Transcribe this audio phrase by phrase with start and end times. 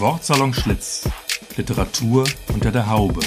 [0.00, 1.08] Wortsalon Schlitz.
[1.56, 3.18] Literatur unter der Haube.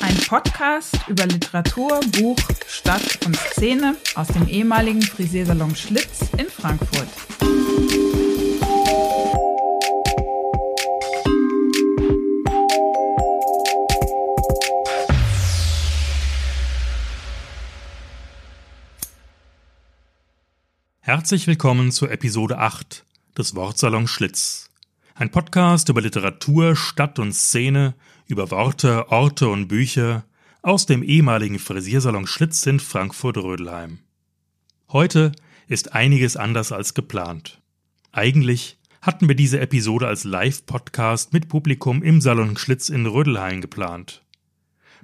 [0.00, 7.08] Ein Podcast über Literatur, Buch, Stadt und Szene aus dem ehemaligen Frisiersalon Schlitz in Frankfurt.
[21.24, 23.02] Herzlich willkommen zur Episode 8
[23.38, 24.68] des Wortsalon Schlitz.
[25.14, 27.94] Ein Podcast über Literatur, Stadt und Szene,
[28.26, 30.26] über Worte, Orte und Bücher
[30.60, 34.00] aus dem ehemaligen Frisiersalon Schlitz in Frankfurt-Rödelheim.
[34.90, 35.32] Heute
[35.66, 37.62] ist einiges anders als geplant.
[38.12, 44.22] Eigentlich hatten wir diese Episode als Live-Podcast mit Publikum im Salon Schlitz in Rödelheim geplant.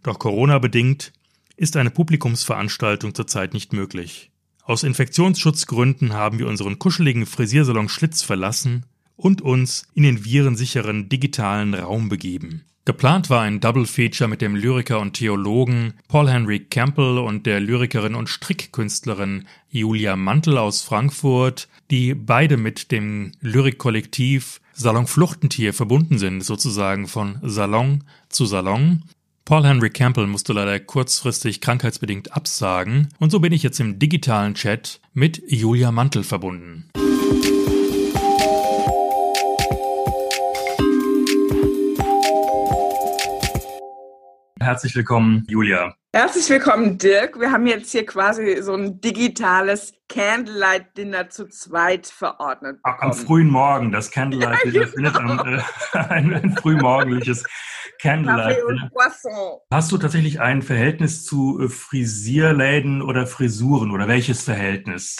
[0.02, 1.14] Doch Corona-bedingt
[1.56, 4.29] ist eine Publikumsveranstaltung zurzeit nicht möglich.
[4.70, 11.74] Aus Infektionsschutzgründen haben wir unseren kuscheligen Frisiersalon Schlitz verlassen und uns in den virensicheren digitalen
[11.74, 12.62] Raum begeben.
[12.84, 17.58] Geplant war ein Double Feature mit dem Lyriker und Theologen Paul Henry Campbell und der
[17.58, 26.18] Lyrikerin und Strickkünstlerin Julia Mantel aus Frankfurt, die beide mit dem Lyrikkollektiv Salon Fluchtentier verbunden
[26.20, 29.02] sind, sozusagen von Salon zu Salon
[29.44, 34.54] Paul Henry Campbell musste leider kurzfristig krankheitsbedingt absagen und so bin ich jetzt im digitalen
[34.54, 36.88] Chat mit Julia Mantel verbunden.
[44.62, 45.94] Herzlich willkommen, Julia.
[46.14, 47.40] Herzlich willkommen, Dirk.
[47.40, 52.82] Wir haben jetzt hier quasi so ein digitales Candlelight-Dinner zu zweit verordnet.
[52.82, 52.98] Bekommen.
[53.00, 53.90] Am frühen Morgen.
[53.90, 54.92] Das Candlelight-Dinner ja, genau.
[54.92, 57.44] findet am, äh, ein, ein frühmorgendliches
[58.02, 58.58] Candlelight.
[59.72, 65.16] Hast du tatsächlich ein Verhältnis zu äh, Frisierläden oder Frisuren oder welches Verhältnis?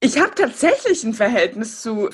[0.00, 2.10] Ich habe tatsächlich ein Verhältnis zu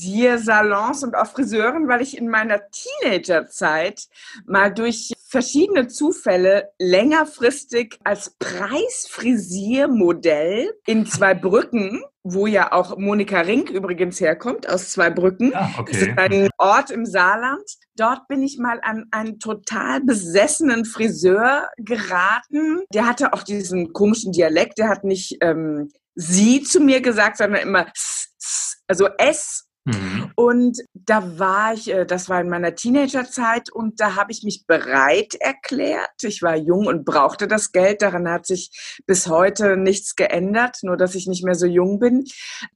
[0.00, 4.08] Frisiersalons und auch Friseuren, weil ich in meiner Teenagerzeit
[4.46, 13.70] mal durch verschiedene Zufälle längerfristig als Preisfrisiermodell in zwei Brücken wo ja auch Monika Rink
[13.70, 15.54] übrigens herkommt, aus Zweibrücken.
[15.54, 15.92] Ah, okay.
[15.92, 17.64] Das ist ein Ort im Saarland.
[17.96, 22.82] Dort bin ich mal an einen total besessenen Friseur geraten.
[22.92, 24.76] Der hatte auch diesen komischen Dialekt.
[24.76, 30.30] Der hat nicht ähm, sie zu mir gesagt, sondern immer s, s, also S Mhm.
[30.34, 34.64] Und da war ich, äh, das war in meiner Teenagerzeit und da habe ich mich
[34.66, 36.10] bereit erklärt.
[36.22, 38.02] Ich war jung und brauchte das Geld.
[38.02, 42.24] Daran hat sich bis heute nichts geändert, nur dass ich nicht mehr so jung bin.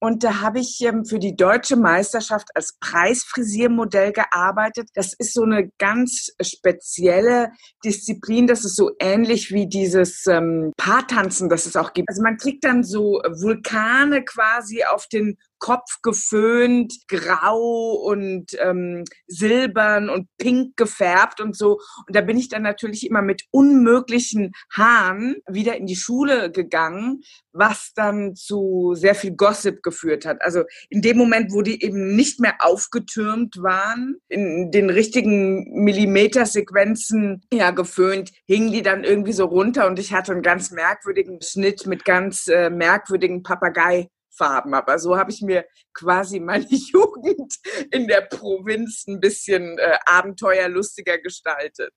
[0.00, 4.88] Und da habe ich ähm, für die deutsche Meisterschaft als Preisfrisiermodell gearbeitet.
[4.94, 7.50] Das ist so eine ganz spezielle
[7.84, 8.46] Disziplin.
[8.46, 12.08] Das ist so ähnlich wie dieses ähm, Paartanzen, das es auch gibt.
[12.08, 20.10] Also man kriegt dann so Vulkane quasi auf den Kopf geföhnt, grau und ähm, silbern
[20.10, 21.80] und pink gefärbt und so.
[22.06, 27.22] Und da bin ich dann natürlich immer mit unmöglichen Haaren wieder in die Schule gegangen,
[27.52, 30.42] was dann zu sehr viel Gossip geführt hat.
[30.42, 37.40] Also in dem Moment, wo die eben nicht mehr aufgetürmt waren, in den richtigen Millimetersequenzen
[37.50, 41.86] ja geföhnt, hingen die dann irgendwie so runter und ich hatte einen ganz merkwürdigen Schnitt
[41.86, 44.74] mit ganz äh, merkwürdigen Papagei Farben.
[44.74, 47.54] Aber so habe ich mir quasi meine Jugend
[47.90, 51.94] in der Provinz ein bisschen äh, abenteuerlustiger gestaltet.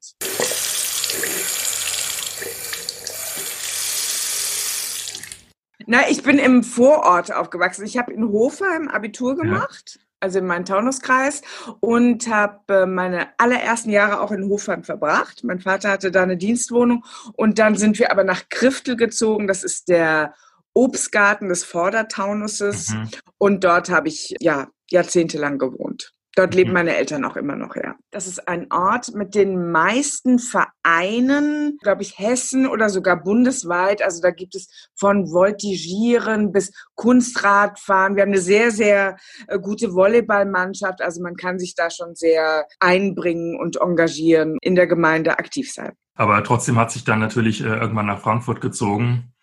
[5.86, 7.86] Na, ich bin im Vorort aufgewachsen.
[7.86, 9.96] Ich habe in Hofheim Abitur gemacht.
[9.96, 11.42] Ja also in meinem Taunuskreis
[11.80, 15.44] und habe äh, meine allerersten Jahre auch in Hofheim verbracht.
[15.44, 19.48] Mein Vater hatte da eine Dienstwohnung und dann sind wir aber nach Kriftel gezogen.
[19.48, 20.34] Das ist der
[20.78, 23.10] Obstgarten des Vordertaunuses mhm.
[23.40, 26.14] und dort habe ich ja jahrzehntelang gewohnt.
[26.36, 26.74] Dort leben mhm.
[26.76, 27.96] meine Eltern auch immer noch, ja.
[28.12, 34.04] Das ist ein Ort mit den meisten Vereinen, glaube ich, Hessen oder sogar bundesweit.
[34.04, 38.16] Also da gibt es von Voltigieren bis Kunstradfahren.
[38.16, 39.18] Wir haben eine sehr, sehr
[39.48, 41.02] äh, gute Volleyballmannschaft.
[41.02, 45.94] Also man kann sich da schon sehr einbringen und engagieren, in der Gemeinde aktiv sein.
[46.14, 49.34] Aber trotzdem hat sich dann natürlich äh, irgendwann nach Frankfurt gezogen.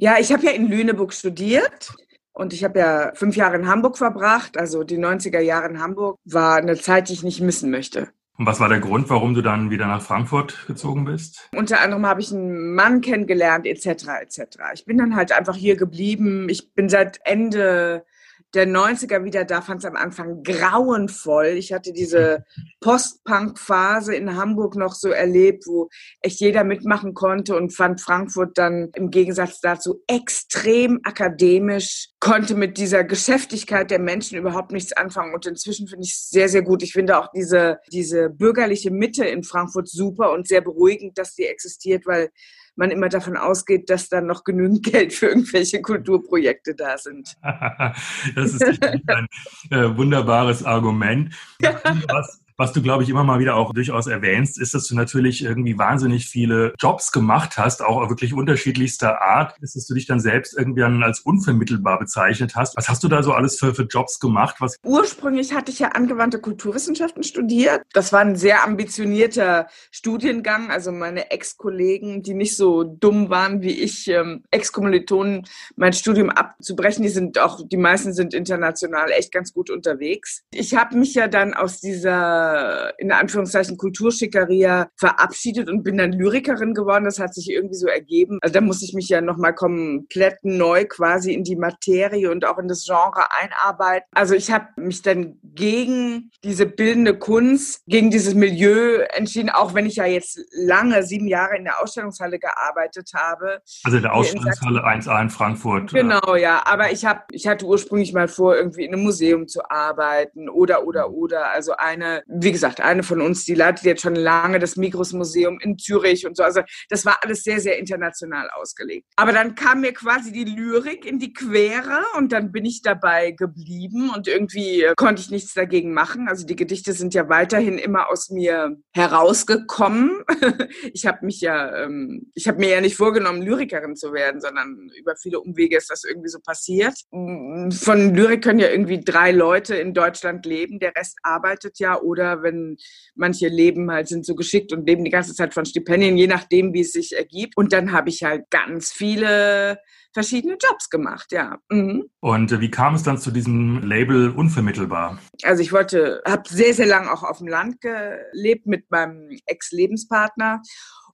[0.00, 1.92] Ja, ich habe ja in Lüneburg studiert
[2.32, 4.56] und ich habe ja fünf Jahre in Hamburg verbracht.
[4.56, 8.08] Also die 90er Jahre in Hamburg war eine Zeit, die ich nicht missen möchte.
[8.38, 11.48] Und was war der Grund, warum du dann wieder nach Frankfurt gezogen bist?
[11.52, 14.06] Unter anderem habe ich einen Mann kennengelernt, etc.
[14.20, 14.40] etc.
[14.74, 16.48] Ich bin dann halt einfach hier geblieben.
[16.48, 18.06] Ich bin seit Ende
[18.54, 21.48] der 90er wieder da, fand es am Anfang grauenvoll.
[21.48, 22.44] Ich hatte diese
[22.80, 25.88] Post-Punk-Phase in Hamburg noch so erlebt, wo
[26.20, 32.78] echt jeder mitmachen konnte und fand Frankfurt dann im Gegensatz dazu extrem akademisch, konnte mit
[32.78, 35.34] dieser Geschäftigkeit der Menschen überhaupt nichts anfangen.
[35.34, 36.82] Und inzwischen finde ich es sehr, sehr gut.
[36.82, 41.46] Ich finde auch diese, diese bürgerliche Mitte in Frankfurt super und sehr beruhigend, dass die
[41.46, 42.30] existiert, weil
[42.78, 47.36] man immer davon ausgeht, dass dann noch genügend Geld für irgendwelche Kulturprojekte da sind.
[48.34, 49.28] das ist ein
[49.70, 51.34] äh, wunderbares Argument.
[51.60, 55.44] Was, was du, glaube ich, immer mal wieder auch durchaus erwähnst, ist, dass du natürlich
[55.44, 60.18] irgendwie wahnsinnig viele Jobs gemacht hast, auch wirklich unterschiedlichster Art, ist, dass du dich dann
[60.18, 62.76] selbst irgendwie als unvermittelbar bezeichnet hast.
[62.76, 64.56] Was hast du da so alles für, für Jobs gemacht?
[64.58, 67.82] Was Ursprünglich hatte ich ja angewandte Kulturwissenschaften studiert.
[67.92, 70.70] Das war ein sehr ambitionierter Studiengang.
[70.70, 75.46] Also meine Ex-Kollegen, die nicht so dumm waren wie ich, ähm, Ex-Kommilitonen,
[75.76, 80.42] mein Studium abzubrechen, die sind auch, die meisten sind international echt ganz gut unterwegs.
[80.50, 86.12] Ich habe mich ja dann aus dieser äh, in Anführungszeichen Kulturschickeria verabschiedet und bin dann
[86.12, 87.04] Lyrikerin geworden.
[87.04, 88.38] Das hat sich irgendwie so ergeben.
[88.42, 92.58] Also da muss ich mich ja nochmal komplett neu quasi in die Materie und auch
[92.58, 94.06] in das Genre einarbeiten.
[94.12, 99.86] Also ich habe mich dann gegen diese bildende Kunst, gegen dieses Milieu entschieden, auch wenn
[99.86, 103.60] ich ja jetzt lange, sieben Jahre in der Ausstellungshalle gearbeitet habe.
[103.84, 105.92] Also in der Ausstellungshalle 1a in Frankfurt.
[105.92, 106.62] Genau, ja.
[106.64, 110.86] Aber ich habe, ich hatte ursprünglich mal vor, irgendwie in einem Museum zu arbeiten oder,
[110.86, 111.50] oder, oder.
[111.50, 115.78] Also eine wie gesagt, eine von uns, die leitet jetzt schon lange das Migros-Museum in
[115.78, 116.42] Zürich und so.
[116.42, 119.06] Also das war alles sehr, sehr international ausgelegt.
[119.16, 123.32] Aber dann kam mir quasi die Lyrik in die Quere und dann bin ich dabei
[123.32, 126.28] geblieben und irgendwie äh, konnte ich nichts dagegen machen.
[126.28, 130.22] Also die Gedichte sind ja weiterhin immer aus mir herausgekommen.
[130.92, 134.90] ich habe mich ja, ähm, ich habe mir ja nicht vorgenommen, Lyrikerin zu werden, sondern
[134.98, 136.94] über viele Umwege ist das irgendwie so passiert.
[137.10, 142.27] Von Lyrik können ja irgendwie drei Leute in Deutschland leben, der Rest arbeitet ja oder
[142.28, 142.76] oder wenn
[143.14, 146.72] manche leben halt, sind so geschickt und leben die ganze Zeit von Stipendien, je nachdem,
[146.72, 147.56] wie es sich ergibt.
[147.56, 149.78] Und dann habe ich halt ganz viele
[150.12, 151.58] verschiedene Jobs gemacht, ja.
[151.70, 152.04] Mhm.
[152.20, 155.18] Und äh, wie kam es dann zu diesem Label unvermittelbar?
[155.42, 160.62] Also ich wollte, habe sehr, sehr lange auch auf dem Land gelebt mit meinem Ex-Lebenspartner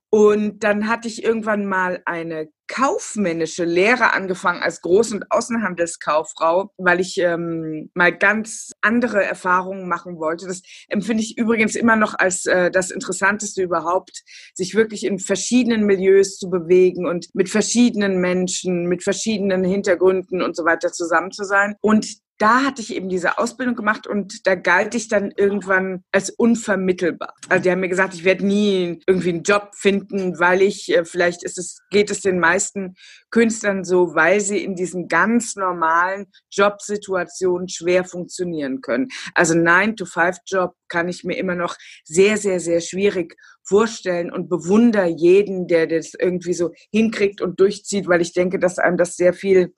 [0.09, 6.99] und dann hatte ich irgendwann mal eine kaufmännische Lehre angefangen als Groß- und Außenhandelskauffrau, weil
[6.99, 10.47] ich ähm, mal ganz andere Erfahrungen machen wollte.
[10.47, 14.23] Das empfinde ich übrigens immer noch als äh, das Interessanteste überhaupt,
[14.53, 20.55] sich wirklich in verschiedenen Milieus zu bewegen und mit verschiedenen Menschen, mit verschiedenen Hintergründen und
[20.55, 21.75] so weiter zusammen zu sein.
[21.81, 26.29] Und da hatte ich eben diese Ausbildung gemacht und da galt ich dann irgendwann als
[26.29, 27.33] unvermittelbar.
[27.47, 31.05] Also die haben mir gesagt, ich werde nie irgendwie einen Job finden, weil ich, äh,
[31.05, 32.95] vielleicht ist es, geht es den meisten
[33.31, 39.07] Künstlern so, weil sie in diesen ganz normalen Jobsituationen schwer funktionieren können.
[39.33, 45.67] Also 9-to-5-Job kann ich mir immer noch sehr, sehr, sehr schwierig vorstellen und bewundere jeden,
[45.67, 49.73] der das irgendwie so hinkriegt und durchzieht, weil ich denke, dass einem das sehr viel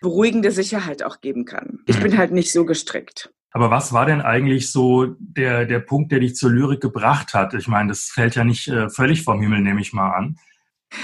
[0.00, 1.80] beruhigende Sicherheit auch geben kann.
[1.86, 2.18] Ich bin mhm.
[2.18, 3.32] halt nicht so gestrickt.
[3.50, 7.54] Aber was war denn eigentlich so der, der Punkt, der dich zur Lyrik gebracht hat?
[7.54, 10.36] Ich meine, das fällt ja nicht äh, völlig vom Himmel, nehme ich mal an.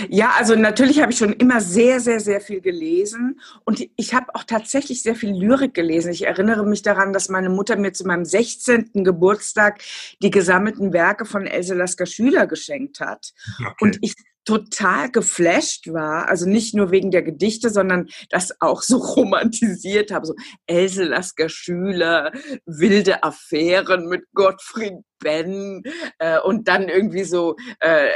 [0.09, 4.35] Ja, also natürlich habe ich schon immer sehr, sehr, sehr viel gelesen und ich habe
[4.35, 6.13] auch tatsächlich sehr viel Lyrik gelesen.
[6.13, 8.91] Ich erinnere mich daran, dass meine Mutter mir zu meinem 16.
[9.03, 9.83] Geburtstag
[10.23, 13.33] die gesammelten Werke von Else Lasker Schüler geschenkt hat.
[13.59, 13.75] Okay.
[13.81, 18.97] Und ich total geflasht war, also nicht nur wegen der Gedichte, sondern das auch so
[19.17, 20.35] romantisiert habe, so
[20.67, 22.33] Else Lasker Schüler,
[22.67, 25.83] wilde Affären mit Gottfried Ben
[26.19, 28.09] äh, und dann irgendwie so äh,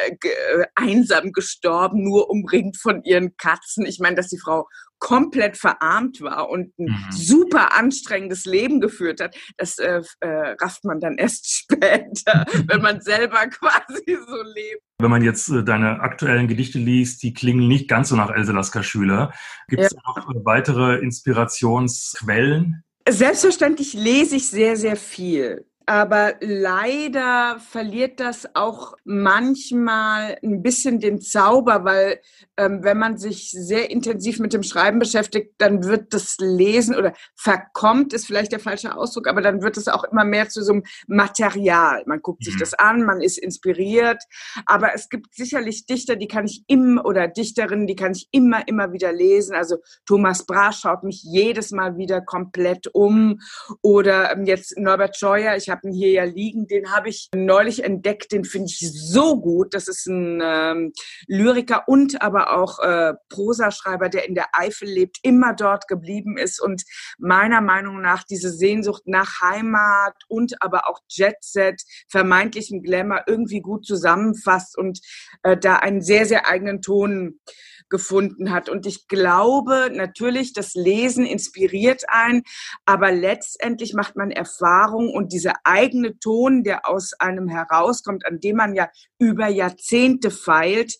[0.75, 3.87] einsam gestorben, nur umringt von ihren Katzen.
[3.87, 4.67] Ich meine, dass die Frau
[4.99, 7.07] komplett verarmt war und ein mhm.
[7.11, 13.01] super anstrengendes Leben geführt hat, das äh, äh, rafft man dann erst später, wenn man
[13.01, 14.83] selber quasi so lebt.
[14.99, 18.53] Wenn man jetzt äh, deine aktuellen Gedichte liest, die klingen nicht ganz so nach Else
[18.53, 19.33] Lasker Schüler.
[19.69, 20.01] Gibt es ja.
[20.07, 22.83] noch weitere Inspirationsquellen?
[23.09, 25.67] Selbstverständlich lese ich sehr, sehr viel.
[25.89, 32.21] Aber leider verliert das auch manchmal ein bisschen den Zauber, weil
[32.57, 37.13] ähm, wenn man sich sehr intensiv mit dem Schreiben beschäftigt, dann wird das Lesen oder
[37.37, 40.73] verkommt ist vielleicht der falsche Ausdruck, aber dann wird es auch immer mehr zu so
[40.73, 42.03] einem Material.
[42.07, 42.61] Man guckt sich mhm.
[42.61, 44.23] das an, man ist inspiriert,
[44.65, 48.67] aber es gibt sicherlich Dichter, die kann ich immer oder Dichterinnen, die kann ich immer,
[48.67, 49.55] immer wieder lesen.
[49.55, 53.39] Also Thomas Brasch schaut mich jedes Mal wieder komplett um
[53.83, 55.55] oder ähm, jetzt Norbert Scheuer.
[55.57, 59.41] Ich habe ihn hier ja liegen, den habe ich neulich entdeckt, den finde ich so
[59.41, 59.75] gut.
[59.75, 60.93] Das ist ein ähm,
[61.27, 66.61] Lyriker und aber auch äh, Prosaschreiber, der in der Eifel lebt, immer dort geblieben ist
[66.61, 66.83] und
[67.19, 73.85] meiner Meinung nach diese Sehnsucht nach Heimat und aber auch Jetset, vermeintlichem Glamour irgendwie gut
[73.85, 75.01] zusammenfasst und
[75.43, 77.41] äh, da einen sehr, sehr eigenen Ton
[77.89, 78.69] gefunden hat.
[78.69, 82.43] Und ich glaube natürlich, das Lesen inspiriert ein,
[82.85, 88.57] aber letztendlich macht man Erfahrung und dieser eigene Ton, der aus einem herauskommt, an dem
[88.57, 88.89] man ja
[89.19, 90.95] über Jahrzehnte feilt,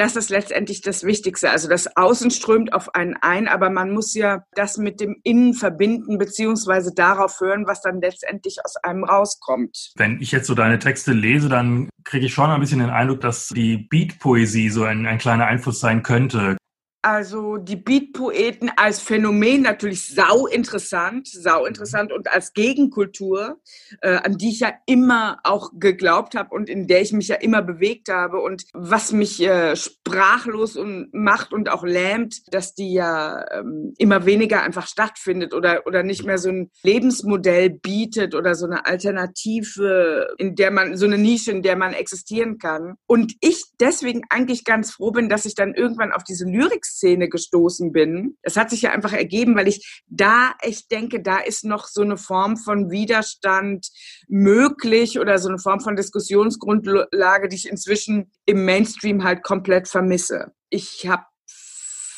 [0.00, 1.50] das ist letztendlich das Wichtigste.
[1.50, 5.52] Also das Außen strömt auf einen ein, aber man muss ja das mit dem Innen
[5.52, 9.92] verbinden, beziehungsweise darauf hören, was dann letztendlich aus einem rauskommt.
[9.96, 13.20] Wenn ich jetzt so deine Texte lese, dann kriege ich schon ein bisschen den Eindruck,
[13.20, 16.56] dass die Beat-Poesie so ein, ein kleiner Einfluss sein könnte.
[17.02, 23.58] Also die Beat-Poeten als Phänomen natürlich sau interessant, sau interessant und als Gegenkultur,
[24.02, 27.36] äh, an die ich ja immer auch geglaubt habe und in der ich mich ja
[27.36, 32.92] immer bewegt habe und was mich äh, sprachlos und macht und auch lähmt, dass die
[32.92, 38.54] ja ähm, immer weniger einfach stattfindet oder oder nicht mehr so ein Lebensmodell bietet oder
[38.54, 42.96] so eine Alternative, in der man so eine Nische, in der man existieren kann.
[43.06, 47.28] Und ich deswegen eigentlich ganz froh bin, dass ich dann irgendwann auf diese Lyrik Szene
[47.28, 48.36] gestoßen bin.
[48.42, 52.02] Es hat sich ja einfach ergeben, weil ich da echt denke, da ist noch so
[52.02, 53.88] eine Form von Widerstand
[54.28, 60.52] möglich oder so eine Form von Diskussionsgrundlage, die ich inzwischen im Mainstream halt komplett vermisse.
[60.68, 61.24] Ich habe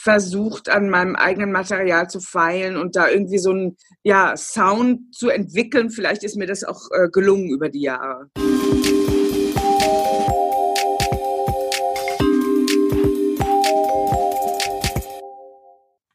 [0.03, 5.29] versucht, an meinem eigenen Material zu feilen und da irgendwie so einen ja, Sound zu
[5.29, 5.91] entwickeln.
[5.91, 8.29] Vielleicht ist mir das auch äh, gelungen über die Jahre.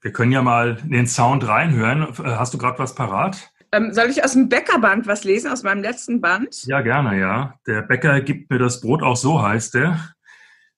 [0.07, 2.03] Wir können ja mal in den Sound reinhören.
[2.03, 3.51] Äh, hast du gerade was parat?
[3.73, 6.63] Ähm, soll ich aus dem Bäckerband was lesen, aus meinem letzten Band?
[6.65, 7.55] Ja, gerne, ja.
[7.67, 9.99] Der Bäcker gibt mir das Brot auch so, heißt der.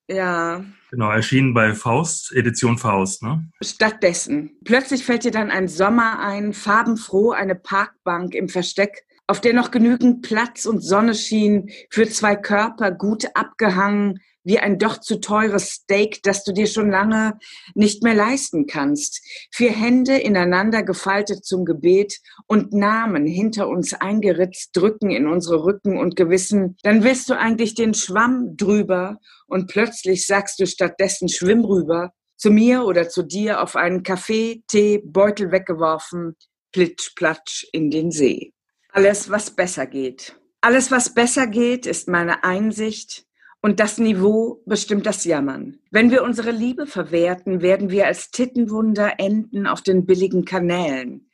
[0.08, 0.64] Ja.
[0.90, 3.48] Genau, erschienen bei Faust, Edition Faust, ne?
[3.62, 4.58] Stattdessen.
[4.66, 9.70] Plötzlich fällt dir dann ein Sommer ein, farbenfroh, eine Parkbank im Versteck, auf der noch
[9.70, 15.70] genügend Platz und Sonne schien, für zwei Körper gut abgehangen, wie ein doch zu teures
[15.70, 17.38] Steak, das du dir schon lange
[17.76, 19.22] nicht mehr leisten kannst.
[19.52, 22.18] Vier Hände ineinander gefaltet zum Gebet
[22.48, 26.76] und Namen hinter uns eingeritzt drücken in unsere Rücken und Gewissen.
[26.82, 32.50] Dann willst du eigentlich den Schwamm drüber und plötzlich sagst du stattdessen Schwimm rüber zu
[32.50, 36.36] mir oder zu dir auf einen Kaffee, Tee, Beutel weggeworfen,
[36.72, 38.54] plitsch, platsch in den See.
[38.92, 40.36] Alles, was besser geht.
[40.62, 43.26] Alles, was besser geht, ist meine Einsicht,
[43.62, 45.80] und das Niveau bestimmt das Jammern.
[45.92, 51.26] Wenn wir unsere Liebe verwerten, werden wir als Tittenwunder enden auf den billigen Kanälen.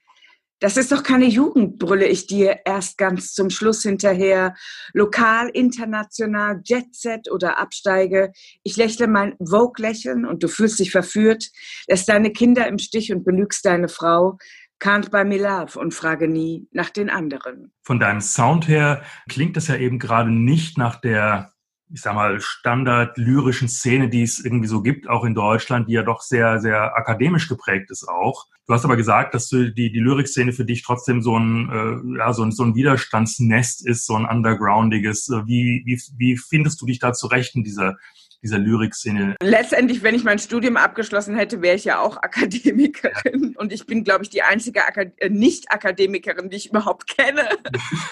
[0.59, 4.55] Das ist doch keine Jugend, brülle ich dir erst ganz zum Schluss hinterher.
[4.93, 8.31] Lokal, international, Jetset oder Absteige.
[8.63, 11.51] Ich lächle mein Vogue-Lächeln und du fühlst dich verführt,
[11.87, 14.37] lässt deine Kinder im Stich und belügst deine Frau.
[14.79, 17.71] Can't buy me love und frage nie nach den anderen.
[17.83, 21.51] Von deinem Sound her klingt das ja eben gerade nicht nach der
[21.91, 26.03] ich sag mal, standard-lyrischen Szene, die es irgendwie so gibt, auch in Deutschland, die ja
[26.03, 28.47] doch sehr, sehr akademisch geprägt ist auch.
[28.65, 32.17] Du hast aber gesagt, dass du die, die Lyrikszene für dich trotzdem so ein, äh,
[32.17, 35.29] ja, so ein, so ein Widerstandsnest ist, so ein undergroundiges.
[35.45, 37.97] Wie, wie, wie findest du dich da zurecht in dieser
[38.43, 39.35] dieser Lyrikszene.
[39.41, 43.53] Letztendlich, wenn ich mein Studium abgeschlossen hätte, wäre ich ja auch Akademikerin.
[43.53, 43.59] Ja.
[43.59, 47.47] Und ich bin, glaube ich, die einzige Akad äh, Nicht-Akademikerin, die ich überhaupt kenne.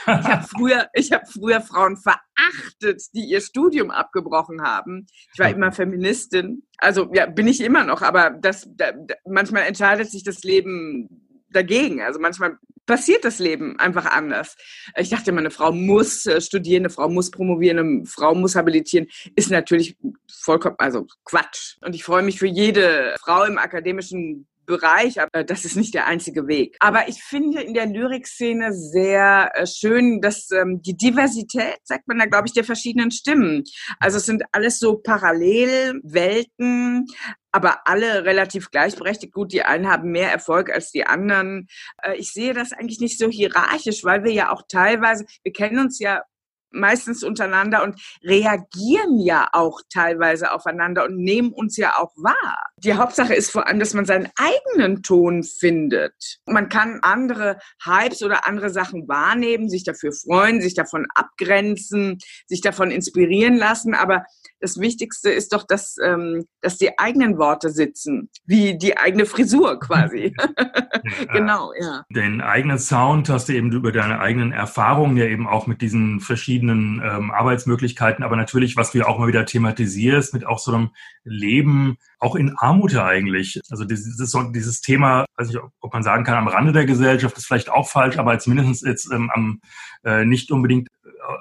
[0.07, 5.07] ich habe früher, hab früher Frauen verachtet, die ihr Studium abgebrochen haben.
[5.33, 6.63] Ich war immer Feministin.
[6.77, 8.91] Also ja, bin ich immer noch, aber das, da,
[9.25, 11.23] manchmal entscheidet sich das Leben
[11.55, 12.01] dagegen.
[12.01, 14.55] Also manchmal passiert das Leben einfach anders.
[14.97, 18.55] Ich dachte immer, eine Frau muss äh, studieren, eine Frau muss promovieren, eine Frau muss
[18.55, 19.97] habilitieren, ist natürlich
[20.29, 21.77] vollkommen, also Quatsch.
[21.81, 26.07] Und ich freue mich für jede Frau im akademischen Bereich, aber das ist nicht der
[26.07, 26.75] einzige Weg.
[26.79, 32.19] Aber ich finde in der Lyrikszene sehr äh, schön, dass ähm, die Diversität, sagt man
[32.19, 33.63] da, glaube ich, der verschiedenen Stimmen.
[33.99, 37.07] Also es sind alles so Parallelwelten,
[37.51, 39.33] aber alle relativ gleichberechtigt.
[39.33, 41.67] Gut, die einen haben mehr Erfolg als die anderen.
[42.01, 45.79] Äh, ich sehe das eigentlich nicht so hierarchisch, weil wir ja auch teilweise, wir kennen
[45.79, 46.23] uns ja
[46.73, 52.63] meistens untereinander und reagieren ja auch teilweise aufeinander und nehmen uns ja auch wahr.
[52.77, 56.39] Die Hauptsache ist vor allem, dass man seinen eigenen Ton findet.
[56.45, 62.61] Man kann andere Hypes oder andere Sachen wahrnehmen, sich dafür freuen, sich davon abgrenzen, sich
[62.61, 63.93] davon inspirieren lassen.
[63.93, 64.25] Aber
[64.63, 69.77] das Wichtigste ist doch, dass, ähm, dass die eigenen Worte sitzen, wie die eigene Frisur
[69.77, 70.33] quasi.
[71.33, 72.03] genau, ja.
[72.09, 76.21] Den eigenen Sound hast du eben über deine eigenen Erfahrungen ja eben auch mit diesen
[76.21, 80.73] verschiedenen ähm, Arbeitsmöglichkeiten, aber natürlich, was du ja auch mal wieder thematisierst, mit auch so
[80.73, 80.91] einem
[81.25, 83.59] Leben, auch in Armut ja eigentlich.
[83.69, 84.15] Also dieses,
[84.53, 87.89] dieses Thema, weiß nicht, ob man sagen kann, am Rande der Gesellschaft ist vielleicht auch
[87.89, 89.59] falsch, aber zumindest jetzt ähm, am
[90.05, 90.87] äh, nicht unbedingt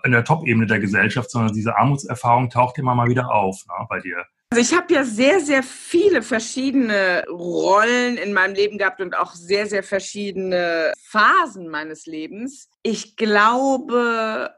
[0.05, 4.01] in der Top-Ebene der Gesellschaft, sondern diese Armutserfahrung taucht immer mal wieder auf ne, bei
[4.01, 4.25] dir.
[4.51, 9.33] Also ich habe ja sehr, sehr viele verschiedene Rollen in meinem Leben gehabt und auch
[9.35, 12.69] sehr, sehr verschiedene Phasen meines Lebens.
[12.83, 14.51] Ich glaube,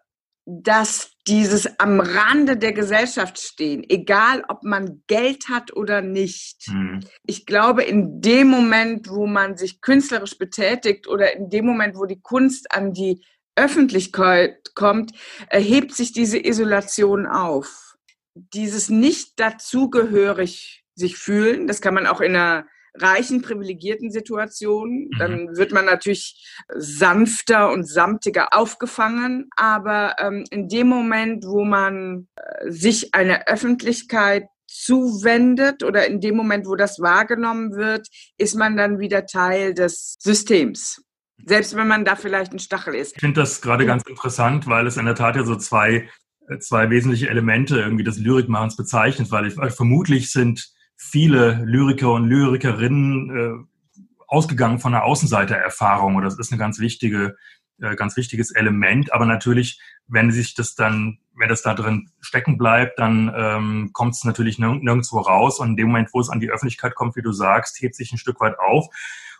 [0.46, 6.68] dass dieses am Rande der Gesellschaft stehen, egal ob man Geld hat oder nicht.
[6.68, 7.00] Mhm.
[7.24, 12.04] Ich glaube, in dem Moment, wo man sich künstlerisch betätigt oder in dem Moment, wo
[12.04, 13.24] die Kunst an die
[13.56, 15.12] Öffentlichkeit kommt,
[15.48, 17.96] erhebt sich diese Isolation auf.
[18.34, 25.08] Dieses nicht dazugehörig sich fühlen, das kann man auch in einer reichen, privilegierten Situation.
[25.08, 25.18] Mhm.
[25.18, 26.44] Dann wird man natürlich
[26.74, 29.48] sanfter und samtiger aufgefangen.
[29.56, 36.36] Aber ähm, in dem Moment, wo man äh, sich einer Öffentlichkeit zuwendet oder in dem
[36.36, 38.08] Moment, wo das wahrgenommen wird,
[38.38, 41.02] ist man dann wieder Teil des Systems.
[41.44, 43.14] Selbst wenn man da vielleicht ein Stachel ist.
[43.16, 46.08] Ich finde das gerade ganz interessant, weil es in der Tat ja so zwei,
[46.48, 52.28] äh, zwei wesentliche Elemente irgendwie des Lyrikmachens bezeichnet, weil ich, vermutlich sind viele Lyriker und
[52.28, 56.16] Lyrikerinnen äh, ausgegangen von einer Außenseitererfahrung.
[56.16, 57.36] Und das ist ein ganz wichtige,
[57.80, 59.12] äh, ganz wichtiges Element.
[59.12, 64.14] Aber natürlich, wenn sich das dann, wenn das da drin stecken bleibt, dann ähm, kommt
[64.14, 65.58] es natürlich nirg nirgendwo raus.
[65.58, 68.12] Und in dem Moment, wo es an die Öffentlichkeit kommt, wie du sagst, hebt sich
[68.12, 68.86] ein Stück weit auf.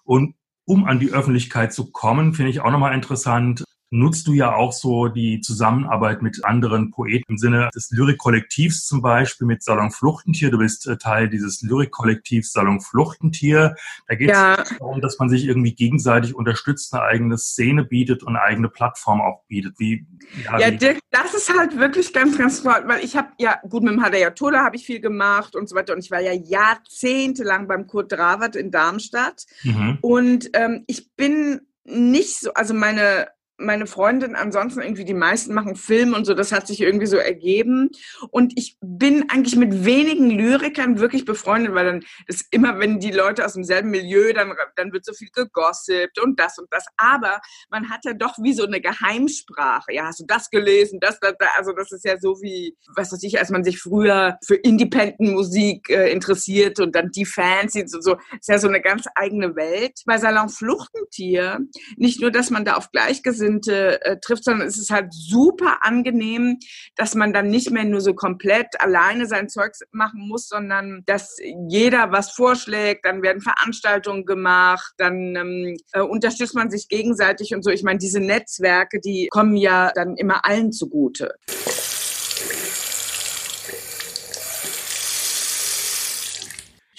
[0.05, 0.35] Und
[0.65, 4.73] um an die Öffentlichkeit zu kommen, finde ich auch nochmal interessant, nutzt du ja auch
[4.73, 10.51] so die Zusammenarbeit mit anderen Poeten im Sinne des Lyrikkollektivs zum Beispiel mit Salon Fluchtentier.
[10.51, 13.77] Du bist äh, Teil dieses Lyrikkollektivs Salon Fluchtentier.
[14.09, 14.57] Da geht es ja.
[14.79, 19.21] darum, dass man sich irgendwie gegenseitig unterstützt, eine eigene Szene bietet und eine eigene Plattform
[19.21, 19.79] auch bietet.
[19.79, 20.07] Wie,
[20.45, 23.85] ja, ja Dirk, das ist halt wirklich ganz, ganz toll, weil ich habe ja, gut,
[23.85, 27.69] mit dem Hadayatola habe ich viel gemacht und so weiter und ich war ja jahrzehntelang
[27.69, 29.99] beim Kurt Dravert in Darmstadt mhm.
[30.01, 35.77] und ähm, ich bin nicht so, also meine meine Freundin ansonsten irgendwie die meisten machen
[35.77, 37.91] Film und so, das hat sich irgendwie so ergeben.
[38.31, 43.13] Und ich bin eigentlich mit wenigen Lyrikern wirklich befreundet, weil dann ist immer, wenn die
[43.13, 46.85] Leute aus demselben Milieu, dann, dann wird so viel gegossipt und das und das.
[46.97, 47.41] Aber
[47.71, 49.93] man hat ja doch wie so eine Geheimsprache.
[49.93, 50.99] Ja, hast du das gelesen?
[51.01, 51.49] Das, das, das.
[51.57, 55.21] Also das ist ja so wie, was weiß ich, als man sich früher für Independent
[55.21, 58.17] Musik äh, interessiert und dann die Fans und so.
[58.39, 60.01] Ist ja so eine ganz eigene Welt.
[60.07, 61.61] Bei Salon Fluchtentier,
[61.97, 65.79] nicht nur, dass man da auf Gleichgesinnte Gleichgesinnte äh, trifft, sondern es ist halt super
[65.83, 66.59] angenehm,
[66.97, 71.37] dass man dann nicht mehr nur so komplett alleine sein Zeug machen muss, sondern dass
[71.69, 77.63] jeder was vorschlägt, dann werden Veranstaltungen gemacht, dann ähm, äh, unterstützt man sich gegenseitig und
[77.63, 77.71] so.
[77.71, 81.35] Ich meine, diese Netzwerke, die kommen ja dann immer allen zugute.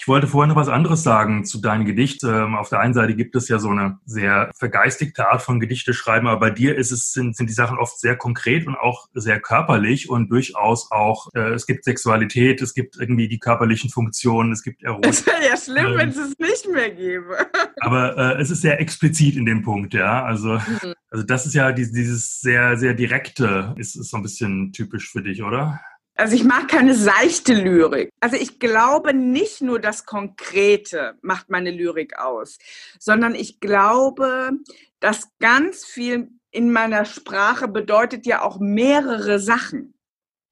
[0.06, 2.22] Ich wollte vorher noch was anderes sagen zu deinem Gedicht.
[2.22, 5.94] Ähm, auf der einen Seite gibt es ja so eine sehr vergeistigte Art von Gedichte
[5.94, 9.08] schreiben, aber bei dir ist es, sind, sind die Sachen oft sehr konkret und auch
[9.14, 14.52] sehr körperlich und durchaus auch, äh, es gibt Sexualität, es gibt irgendwie die körperlichen Funktionen,
[14.52, 15.10] es gibt Erotik.
[15.10, 17.38] Es wäre ja schlimm, ähm, wenn es es nicht mehr gäbe.
[17.80, 20.24] aber äh, es ist sehr explizit in dem Punkt, ja.
[20.24, 20.94] Also, mhm.
[21.10, 25.10] also das ist ja dieses, dieses sehr, sehr direkte, ist, ist so ein bisschen typisch
[25.10, 25.80] für dich, oder?
[26.16, 28.10] Also ich mag keine seichte Lyrik.
[28.20, 32.58] Also ich glaube nicht nur das Konkrete macht meine Lyrik aus,
[32.98, 34.52] sondern ich glaube,
[35.00, 39.94] dass ganz viel in meiner Sprache bedeutet ja auch mehrere Sachen.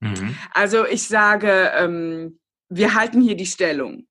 [0.01, 0.35] Mhm.
[0.51, 4.07] Also ich sage, ähm, wir halten hier die Stellung.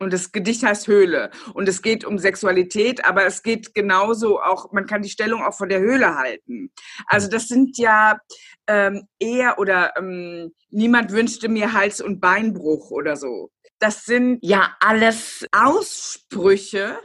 [0.00, 1.30] Und das Gedicht heißt Höhle.
[1.54, 5.54] Und es geht um Sexualität, aber es geht genauso auch, man kann die Stellung auch
[5.54, 6.70] vor der Höhle halten.
[7.06, 8.18] Also das sind ja
[8.68, 13.50] ähm, eher oder ähm, niemand wünschte mir Hals- und Beinbruch oder so.
[13.80, 16.98] Das sind ja alles Aussprüche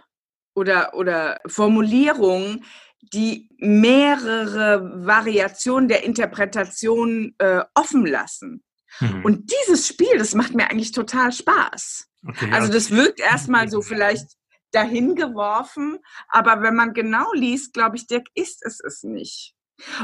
[0.56, 2.66] oder, oder Formulierungen,
[3.14, 8.64] die mehrere Variationen der Interpretation äh, offen lassen.
[9.00, 9.26] Mhm.
[9.26, 12.08] Und dieses Spiel, das macht mir eigentlich total Spaß.
[12.28, 14.28] Okay, also das wirkt erstmal so vielleicht
[14.72, 16.00] dahin geworfen,
[16.30, 19.54] aber wenn man genau liest, glaube ich, Dirk, ist es es nicht.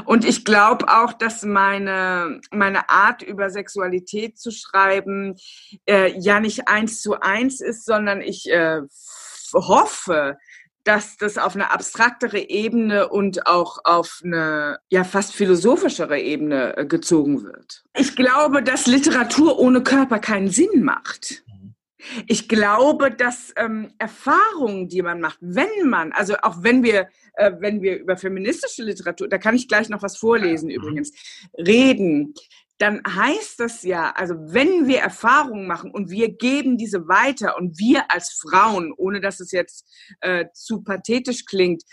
[0.05, 5.35] Und ich glaube auch, dass meine, meine Art, über Sexualität zu schreiben,
[5.87, 8.81] äh, ja nicht eins zu eins ist, sondern ich äh,
[9.53, 10.37] hoffe,
[10.83, 16.85] dass das auf eine abstraktere Ebene und auch auf eine ja fast philosophischere Ebene äh,
[16.85, 17.83] gezogen wird.
[17.95, 21.43] Ich glaube, dass Literatur ohne Körper keinen Sinn macht.
[22.27, 27.51] Ich glaube, dass ähm, Erfahrungen, die man macht, wenn man, also auch wenn wir, äh,
[27.59, 30.75] wenn wir über feministische Literatur, da kann ich gleich noch was vorlesen mhm.
[30.75, 31.11] übrigens,
[31.57, 32.33] reden,
[32.79, 37.77] dann heißt das ja, also wenn wir Erfahrungen machen und wir geben diese weiter und
[37.77, 39.85] wir als Frauen, ohne dass es jetzt
[40.21, 41.83] äh, zu pathetisch klingt,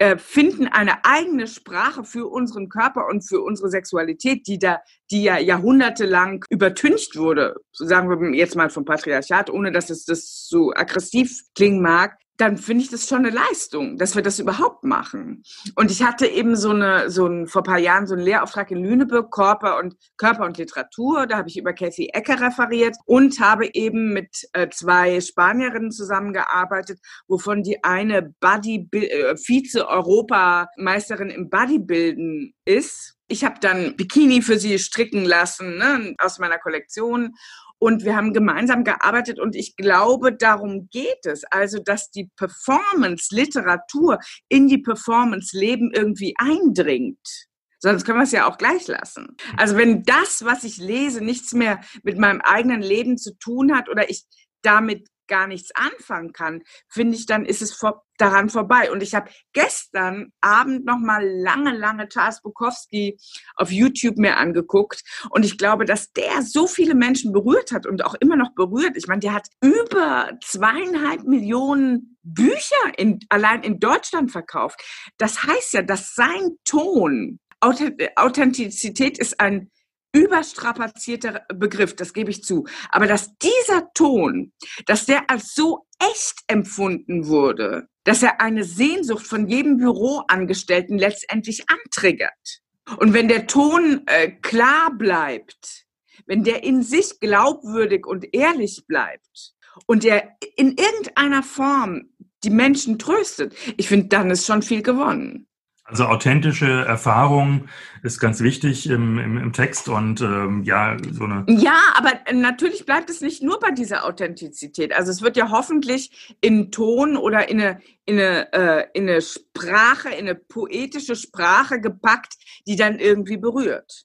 [0.00, 5.22] äh, finden eine eigene Sprache für unseren Körper und für unsere Sexualität, die da, die
[5.24, 10.72] ja jahrhundertelang übertüncht wurde, sagen wir jetzt mal vom Patriarchat, ohne dass es das so
[10.74, 15.42] aggressiv klingen mag, dann finde ich das schon eine Leistung, dass wir das überhaupt machen.
[15.74, 18.70] Und ich hatte eben so eine, so ein, vor ein paar Jahren so einen Lehrauftrag
[18.70, 21.26] in Lüneburg, Körper und, Körper und Literatur.
[21.26, 26.98] Da habe ich über Kathy Ecker referiert und habe eben mit äh, zwei Spanierinnen zusammengearbeitet,
[27.28, 33.16] wovon die eine Body, äh, Vize-Europameisterin im Bodybuilden ist.
[33.28, 37.34] Ich habe dann Bikini für sie stricken lassen ne, aus meiner Kollektion
[37.80, 41.44] und wir haben gemeinsam gearbeitet und ich glaube, darum geht es.
[41.44, 47.48] Also, dass die Performance, Literatur in die Performance Leben irgendwie eindringt.
[47.78, 49.36] Sonst können wir es ja auch gleich lassen.
[49.56, 53.88] Also wenn das, was ich lese, nichts mehr mit meinem eigenen Leben zu tun hat
[53.88, 54.24] oder ich
[54.60, 58.90] damit gar nichts anfangen kann, finde ich, dann ist es vor, daran vorbei.
[58.90, 63.18] Und ich habe gestern Abend noch mal lange, lange Charles Bukowski
[63.54, 65.02] auf YouTube mir angeguckt.
[65.30, 68.96] Und ich glaube, dass der so viele Menschen berührt hat und auch immer noch berührt.
[68.96, 74.82] Ich meine, der hat über zweieinhalb Millionen Bücher in, allein in Deutschland verkauft.
[75.16, 79.70] Das heißt ja, dass sein Ton, Authentizität ist ein
[80.12, 82.66] überstrapazierter Begriff, das gebe ich zu.
[82.90, 84.52] Aber dass dieser Ton,
[84.86, 91.64] dass der als so echt empfunden wurde, dass er eine Sehnsucht von jedem Büroangestellten letztendlich
[91.68, 92.60] antriggert.
[92.96, 95.86] Und wenn der Ton äh, klar bleibt,
[96.26, 99.54] wenn der in sich glaubwürdig und ehrlich bleibt
[99.86, 102.10] und der in irgendeiner Form
[102.42, 105.46] die Menschen tröstet, ich finde, dann ist schon viel gewonnen.
[105.90, 107.64] Also authentische Erfahrung
[108.04, 111.44] ist ganz wichtig im, im, im Text und ähm, ja, so eine.
[111.48, 114.94] Ja, aber natürlich bleibt es nicht nur bei dieser Authentizität.
[114.94, 119.20] Also es wird ja hoffentlich in Ton oder in eine, in eine, äh, in eine
[119.20, 122.34] Sprache, in eine poetische Sprache gepackt,
[122.68, 124.04] die dann irgendwie berührt.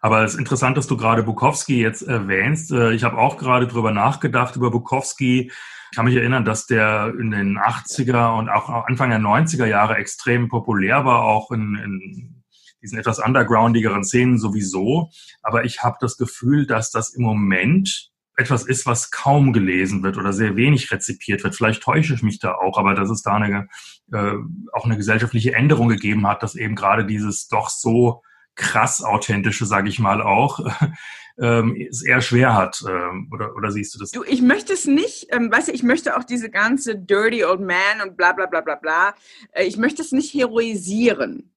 [0.00, 2.72] Aber es ist interessant, dass du gerade Bukowski jetzt erwähnst.
[2.72, 5.52] Äh, ich habe auch gerade drüber nachgedacht, über Bukowski
[5.96, 10.48] kann mich erinnern, dass der in den 80er und auch Anfang der 90er Jahre extrem
[10.48, 12.44] populär war, auch in, in
[12.82, 15.10] diesen etwas undergroundigeren Szenen sowieso.
[15.42, 20.18] Aber ich habe das Gefühl, dass das im Moment etwas ist, was kaum gelesen wird
[20.18, 21.54] oder sehr wenig rezipiert wird.
[21.54, 23.66] Vielleicht täusche ich mich da auch, aber dass es da eine,
[24.12, 24.34] äh,
[24.74, 28.22] auch eine gesellschaftliche Änderung gegeben hat, dass eben gerade dieses doch so
[28.56, 30.60] krass authentische, sage ich mal auch,
[31.38, 32.82] ähm, es eher schwer hat.
[32.88, 34.10] Ähm, oder, oder siehst du das?
[34.10, 37.60] Du, ich möchte es nicht, ähm, weißt du, ich möchte auch diese ganze Dirty Old
[37.60, 39.14] Man und bla bla bla bla bla,
[39.52, 41.52] äh, ich möchte es nicht heroisieren.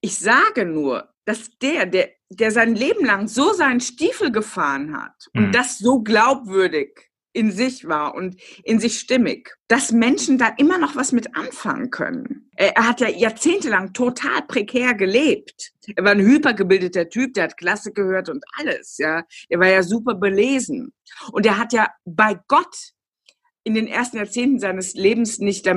[0.00, 5.28] Ich sage nur, dass der, der, der sein Leben lang so seinen Stiefel gefahren hat
[5.34, 5.52] und mhm.
[5.52, 10.96] das so glaubwürdig in sich war und in sich stimmig, dass Menschen da immer noch
[10.96, 12.48] was mit anfangen können.
[12.56, 15.72] Er hat ja jahrzehntelang total prekär gelebt.
[15.96, 19.24] Er war ein hypergebildeter Typ, der hat Klasse gehört und alles, ja.
[19.48, 20.94] Er war ja super belesen.
[21.32, 22.92] Und er hat ja bei Gott
[23.64, 25.68] in den ersten Jahrzehnten seines Lebens nicht,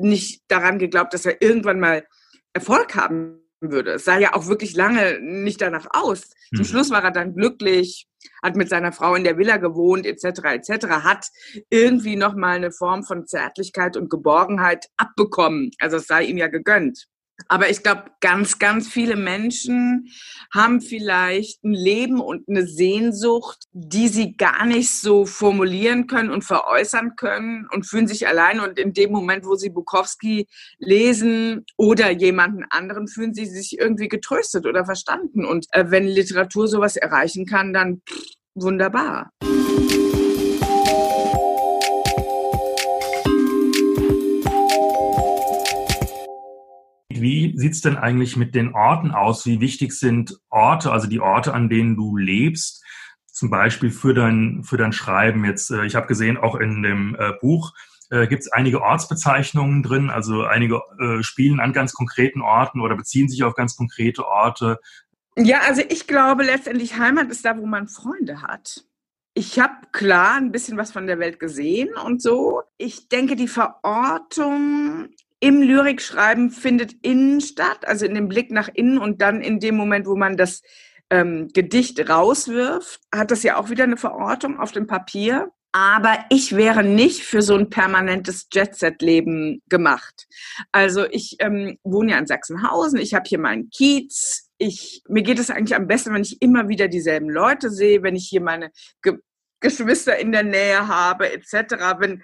[0.00, 2.06] nicht daran geglaubt, dass er irgendwann mal
[2.52, 3.92] Erfolg haben würde.
[3.92, 6.28] Es sah ja auch wirklich lange nicht danach aus.
[6.50, 6.64] Zum hm.
[6.64, 8.06] Schluss war er dann glücklich,
[8.42, 11.28] hat mit seiner Frau in der Villa gewohnt, etc., etc., hat
[11.70, 15.70] irgendwie nochmal eine Form von Zärtlichkeit und Geborgenheit abbekommen.
[15.78, 17.06] Also es sei ihm ja gegönnt.
[17.48, 20.08] Aber ich glaube, ganz, ganz viele Menschen
[20.52, 26.42] haben vielleicht ein Leben und eine Sehnsucht, die sie gar nicht so formulieren können und
[26.42, 28.60] veräußern können und fühlen sich allein.
[28.60, 34.08] Und in dem Moment, wo sie Bukowski lesen oder jemanden anderen, fühlen sie sich irgendwie
[34.08, 35.44] getröstet oder verstanden.
[35.44, 38.22] Und äh, wenn Literatur sowas erreichen kann, dann pff,
[38.54, 39.30] wunderbar.
[47.56, 49.46] Wie sieht's denn eigentlich mit den Orten aus?
[49.46, 52.84] Wie wichtig sind Orte, also die Orte, an denen du lebst,
[53.32, 55.42] zum Beispiel für dein, für dein Schreiben?
[55.42, 57.72] Jetzt, äh, ich habe gesehen, auch in dem äh, Buch
[58.10, 62.94] äh, gibt es einige Ortsbezeichnungen drin, also einige äh, spielen an ganz konkreten Orten oder
[62.94, 64.78] beziehen sich auf ganz konkrete Orte.
[65.38, 68.84] Ja, also ich glaube letztendlich Heimat ist da, wo man Freunde hat.
[69.32, 72.60] Ich habe klar ein bisschen was von der Welt gesehen und so.
[72.76, 75.08] Ich denke, die Verortung
[75.40, 79.76] im Lyrikschreiben findet innen statt, also in dem Blick nach innen und dann in dem
[79.76, 80.62] Moment, wo man das
[81.10, 85.50] ähm, Gedicht rauswirft, hat das ja auch wieder eine Verortung auf dem Papier.
[85.72, 90.26] Aber ich wäre nicht für so ein permanentes Jet-Set-Leben gemacht.
[90.72, 94.48] Also ich ähm, wohne ja in Sachsenhausen, ich habe hier meinen Kiez.
[94.56, 98.16] Ich, mir geht es eigentlich am besten, wenn ich immer wieder dieselben Leute sehe, wenn
[98.16, 98.70] ich hier meine
[99.02, 99.18] Ge
[99.60, 101.74] Geschwister in der Nähe habe, etc.
[101.98, 102.22] Wenn,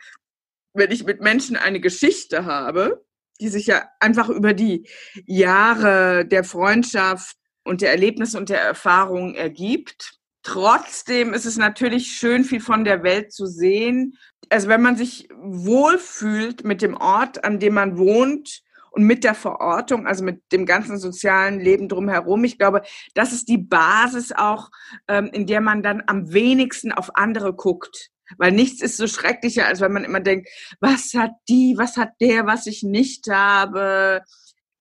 [0.74, 3.04] wenn ich mit Menschen eine Geschichte habe,
[3.40, 4.88] die sich ja einfach über die
[5.26, 10.18] Jahre der Freundschaft und der Erlebnisse und der Erfahrungen ergibt.
[10.42, 14.14] Trotzdem ist es natürlich schön, viel von der Welt zu sehen.
[14.48, 19.34] Also wenn man sich wohlfühlt mit dem Ort, an dem man wohnt und mit der
[19.34, 22.82] Verortung, also mit dem ganzen sozialen Leben drumherum, ich glaube,
[23.14, 24.70] das ist die Basis auch,
[25.08, 28.11] ähm, in der man dann am wenigsten auf andere guckt.
[28.38, 30.48] Weil nichts ist so schrecklicher, als wenn man immer denkt,
[30.80, 34.22] was hat die, was hat der, was ich nicht habe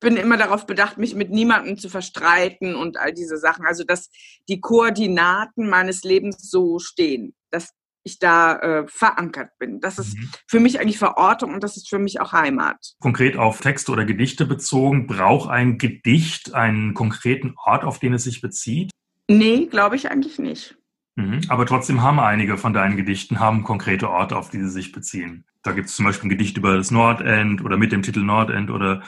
[0.01, 3.65] bin immer darauf bedacht, mich mit niemandem zu verstreiten und all diese Sachen.
[3.65, 4.09] Also, dass
[4.49, 7.69] die Koordinaten meines Lebens so stehen, dass
[8.03, 9.79] ich da äh, verankert bin.
[9.79, 10.31] Das ist mhm.
[10.47, 12.95] für mich eigentlich Verortung und das ist für mich auch Heimat.
[12.99, 18.23] Konkret auf Texte oder Gedichte bezogen, braucht ein Gedicht einen konkreten Ort, auf den es
[18.23, 18.89] sich bezieht?
[19.27, 20.77] Nee, glaube ich eigentlich nicht.
[21.21, 21.41] Mhm.
[21.49, 25.45] Aber trotzdem haben einige von deinen Gedichten haben konkrete Orte, auf die sie sich beziehen.
[25.63, 28.71] Da gibt es zum Beispiel ein Gedicht über das Nordend oder mit dem Titel Nordend
[28.71, 29.01] oder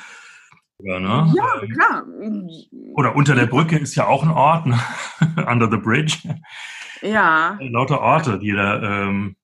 [0.79, 1.33] ja, ne?
[1.35, 2.05] ja ähm, klar.
[2.95, 4.79] Oder unter der Brücke ist ja auch ein Ort, ne?
[5.47, 6.17] Under the Bridge.
[7.01, 7.57] Ja.
[7.61, 9.35] Lauter Orte, die da ähm,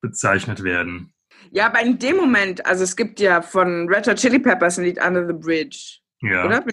[0.00, 1.12] bezeichnet werden.
[1.50, 4.84] Ja, aber in dem Moment, also es gibt ja von Red Hot Chili Peppers ein
[4.84, 5.98] Lied Under the Bridge.
[6.20, 6.44] Ja.
[6.44, 6.64] Oder?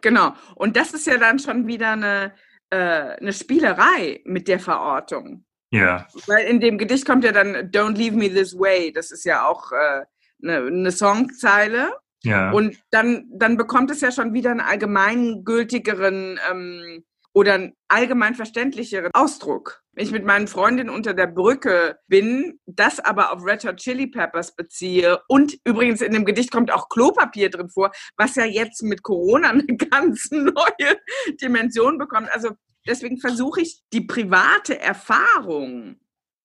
[0.00, 0.34] Genau.
[0.54, 2.32] Und das ist ja dann schon wieder eine,
[2.70, 5.44] äh, eine Spielerei mit der Verortung.
[5.70, 6.06] Ja.
[6.26, 8.92] Weil in dem Gedicht kommt ja dann Don't Leave Me This Way.
[8.92, 10.04] Das ist ja auch äh,
[10.42, 11.92] eine, eine Songzeile.
[12.22, 12.50] Ja.
[12.50, 19.10] Und dann, dann bekommt es ja schon wieder einen allgemeingültigeren ähm, oder einen allgemein verständlicheren
[19.14, 19.82] Ausdruck.
[19.96, 24.06] Wenn ich mit meinen Freundinnen unter der Brücke bin, das aber auf Red Hot Chili
[24.06, 28.82] Peppers beziehe und übrigens in dem Gedicht kommt auch Klopapier drin vor, was ja jetzt
[28.82, 30.98] mit Corona eine ganz neue
[31.40, 32.28] Dimension bekommt.
[32.30, 32.50] Also
[32.86, 35.96] deswegen versuche ich die private Erfahrung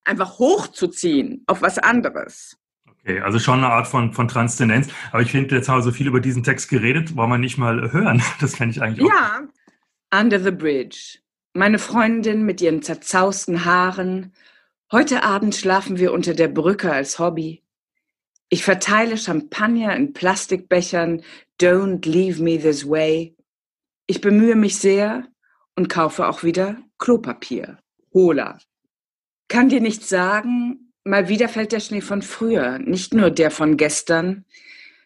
[0.06, 2.58] einfach hochzuziehen auf was anderes.
[2.90, 4.88] Okay, also schon eine Art von, von Transzendenz.
[5.12, 7.58] Aber ich finde, jetzt haben wir so viel über diesen Text geredet, wollen wir nicht
[7.58, 8.24] mal hören.
[8.40, 9.14] Das fände ich eigentlich auch.
[9.14, 9.42] Ja.
[10.18, 11.20] Under the Bridge.
[11.54, 14.34] Meine Freundin mit ihren zerzausten Haaren.
[14.92, 17.64] Heute Abend schlafen wir unter der Brücke als Hobby.
[18.50, 21.24] Ich verteile Champagner in Plastikbechern.
[21.60, 23.36] Don't leave me this way.
[24.08, 25.28] Ich bemühe mich sehr
[25.76, 27.80] und kaufe auch wieder Klopapier.
[28.14, 28.58] Hola.
[29.48, 33.76] Kann dir nicht sagen, Mal wieder fällt der Schnee von früher, nicht nur der von
[33.76, 34.46] gestern.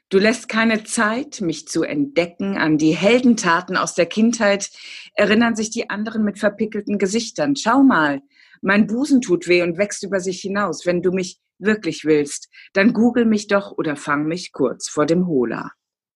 [0.09, 2.57] Du lässt keine Zeit, mich zu entdecken.
[2.57, 4.69] An die Heldentaten aus der Kindheit
[5.15, 7.55] erinnern sich die anderen mit verpickelten Gesichtern.
[7.55, 8.21] Schau mal,
[8.61, 10.85] mein Busen tut weh und wächst über sich hinaus.
[10.85, 15.25] Wenn du mich wirklich willst, dann google mich doch oder fang mich kurz vor dem
[15.27, 15.71] Hola.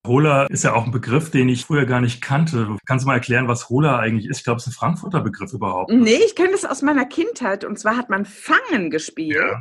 [0.06, 2.78] Hola ist ja auch ein Begriff, den ich früher gar nicht kannte.
[2.86, 4.38] Kannst du mal erklären, was Hola eigentlich ist?
[4.38, 5.92] Ich glaube, es ist ein Frankfurter Begriff überhaupt.
[5.92, 7.66] Nee, ich kenne das aus meiner Kindheit.
[7.66, 9.36] Und zwar hat man Fangen gespielt.
[9.36, 9.60] Ja.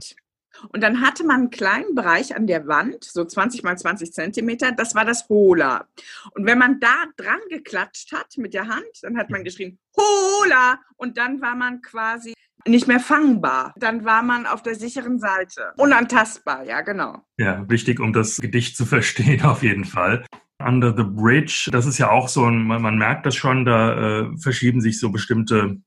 [0.73, 4.73] Und dann hatte man einen kleinen Bereich an der Wand, so 20 mal 20 Zentimeter,
[4.73, 5.87] das war das Hola.
[6.33, 10.81] Und wenn man da dran geklatscht hat mit der Hand, dann hat man geschrien, Hola!
[10.97, 12.35] Und dann war man quasi
[12.66, 13.75] nicht mehr fangbar.
[13.77, 15.73] Dann war man auf der sicheren Seite.
[15.77, 17.23] Unantastbar, ja, genau.
[17.37, 20.25] Ja, wichtig, um das Gedicht zu verstehen, auf jeden Fall.
[20.61, 24.37] Under the Bridge, das ist ja auch so ein, man merkt das schon, da äh,
[24.38, 25.81] verschieben sich so bestimmte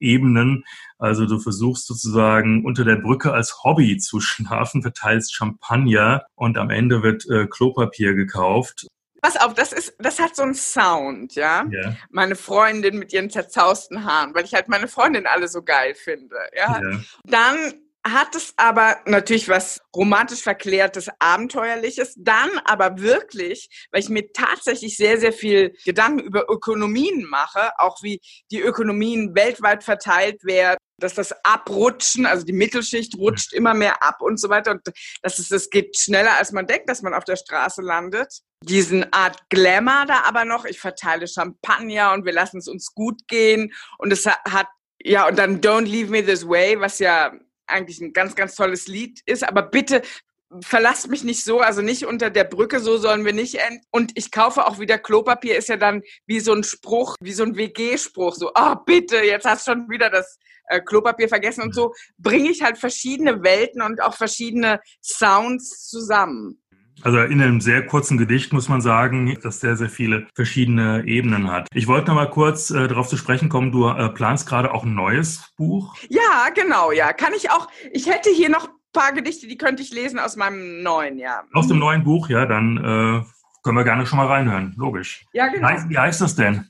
[0.00, 0.64] Ebenen.
[0.98, 6.70] Also du versuchst sozusagen unter der Brücke als Hobby zu schlafen, verteilst Champagner und am
[6.70, 8.86] Ende wird äh, Klopapier gekauft.
[9.20, 11.66] Pass auf, das ist, das hat so einen Sound, ja?
[11.70, 11.96] ja.
[12.10, 16.36] Meine Freundin mit ihren zerzausten Haaren, weil ich halt meine Freundin alle so geil finde,
[16.56, 16.80] ja.
[16.80, 17.00] ja.
[17.24, 17.74] Dann
[18.12, 24.96] hat es aber natürlich was romantisch verklärtes, abenteuerliches, dann aber wirklich, weil ich mir tatsächlich
[24.96, 31.14] sehr, sehr viel Gedanken über Ökonomien mache, auch wie die Ökonomien weltweit verteilt werden, dass
[31.14, 34.82] das Abrutschen, also die Mittelschicht rutscht immer mehr ab und so weiter und
[35.22, 38.40] das ist, das geht schneller, als man denkt, dass man auf der Straße landet.
[38.64, 43.28] Diesen Art Glamour da aber noch, ich verteile Champagner und wir lassen es uns gut
[43.28, 43.72] gehen.
[43.98, 44.66] Und es hat
[45.02, 47.32] ja, und dann Don't Leave Me This Way, was ja
[47.68, 49.46] eigentlich ein ganz, ganz tolles Lied ist.
[49.46, 50.02] Aber bitte
[50.62, 53.84] verlasst mich nicht so, also nicht unter der Brücke, so sollen wir nicht enden.
[53.90, 57.44] Und ich kaufe auch wieder Klopapier, ist ja dann wie so ein Spruch, wie so
[57.44, 61.74] ein WG-Spruch, so, ah, oh, bitte, jetzt hast schon wieder das äh, Klopapier vergessen und
[61.74, 66.62] so bringe ich halt verschiedene Welten und auch verschiedene Sounds zusammen.
[67.02, 71.50] Also in einem sehr kurzen Gedicht muss man sagen, dass sehr, sehr viele verschiedene Ebenen
[71.50, 71.68] hat.
[71.72, 74.84] Ich wollte noch mal kurz äh, darauf zu sprechen kommen, du äh, planst gerade auch
[74.84, 75.96] ein neues Buch.
[76.08, 77.12] Ja, genau, ja.
[77.12, 80.36] Kann ich auch, ich hätte hier noch ein paar Gedichte, die könnte ich lesen aus
[80.36, 81.42] meinem neuen, ja.
[81.52, 83.22] Aus dem neuen Buch, ja, dann äh,
[83.62, 85.24] können wir gerne schon mal reinhören, logisch.
[85.32, 85.68] Ja, genau.
[85.68, 86.68] Wie heißt, wie heißt das denn?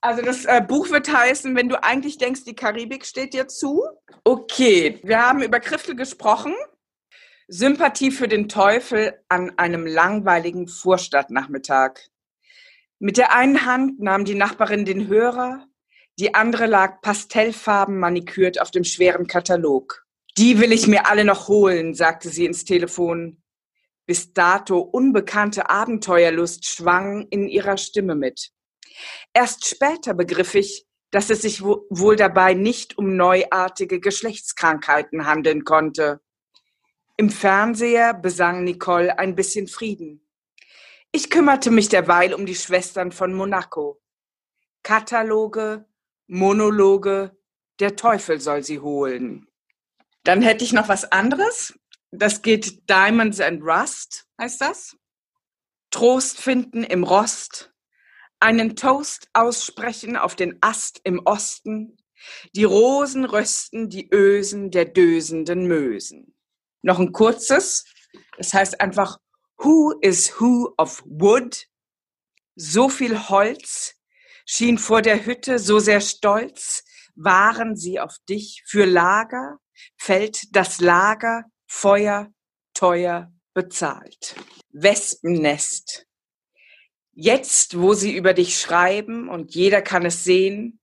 [0.00, 3.82] Also das äh, Buch wird heißen, wenn du eigentlich denkst, die Karibik steht dir zu.
[4.22, 6.54] Okay, wir haben über Kriftel gesprochen.
[7.48, 12.00] Sympathie für den Teufel an einem langweiligen Vorstadtnachmittag.
[12.98, 15.66] Mit der einen Hand nahm die Nachbarin den Hörer,
[16.18, 20.06] die andere lag pastellfarben manikürt auf dem schweren Katalog.
[20.38, 23.42] Die will ich mir alle noch holen, sagte sie ins Telefon.
[24.06, 28.52] Bis dato unbekannte Abenteuerlust schwang in ihrer Stimme mit.
[29.34, 36.20] Erst später begriff ich, dass es sich wohl dabei nicht um neuartige Geschlechtskrankheiten handeln konnte.
[37.16, 40.28] Im Fernseher besang Nicole ein bisschen Frieden.
[41.12, 44.02] Ich kümmerte mich derweil um die Schwestern von Monaco.
[44.82, 45.84] Kataloge,
[46.26, 47.36] Monologe,
[47.78, 49.46] der Teufel soll sie holen.
[50.24, 51.78] Dann hätte ich noch was anderes.
[52.10, 54.96] Das geht Diamonds and Rust, heißt das.
[55.92, 57.72] Trost finden im Rost,
[58.40, 61.96] einen Toast aussprechen auf den Ast im Osten,
[62.56, 66.33] die Rosen rösten die Ösen der dösenden Mösen
[66.84, 67.84] noch ein kurzes.
[68.36, 69.18] Das heißt einfach
[69.56, 71.66] Who is who of wood?
[72.54, 73.94] So viel Holz
[74.46, 76.84] schien vor der Hütte so sehr stolz.
[77.16, 79.58] Waren sie auf dich für Lager?
[79.96, 82.32] Fällt das Lager Feuer
[82.74, 84.36] teuer bezahlt.
[84.72, 86.06] Wespennest.
[87.12, 90.80] Jetzt, wo sie über dich schreiben und jeder kann es sehen,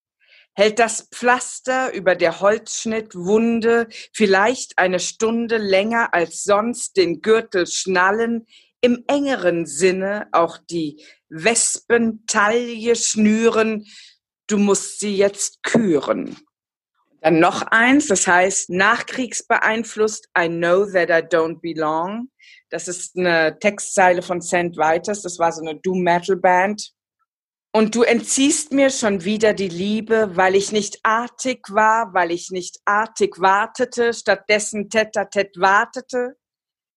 [0.53, 8.45] hält das Pflaster über der Holzschnittwunde vielleicht eine Stunde länger als sonst den Gürtel schnallen,
[8.81, 13.85] im engeren Sinne auch die Wespentaille schnüren,
[14.47, 16.35] du musst sie jetzt küren.
[17.21, 22.31] Dann noch eins, das heißt nachkriegsbeeinflusst I know that I don't belong.
[22.69, 24.75] Das ist eine Textzeile von St.
[24.75, 26.91] Vitus, das war so eine Doom-Metal-Band.
[27.73, 32.51] Und du entziehst mir schon wieder die Liebe, weil ich nicht artig war, weil ich
[32.51, 36.35] nicht artig wartete, stattdessen tete-a-tete wartete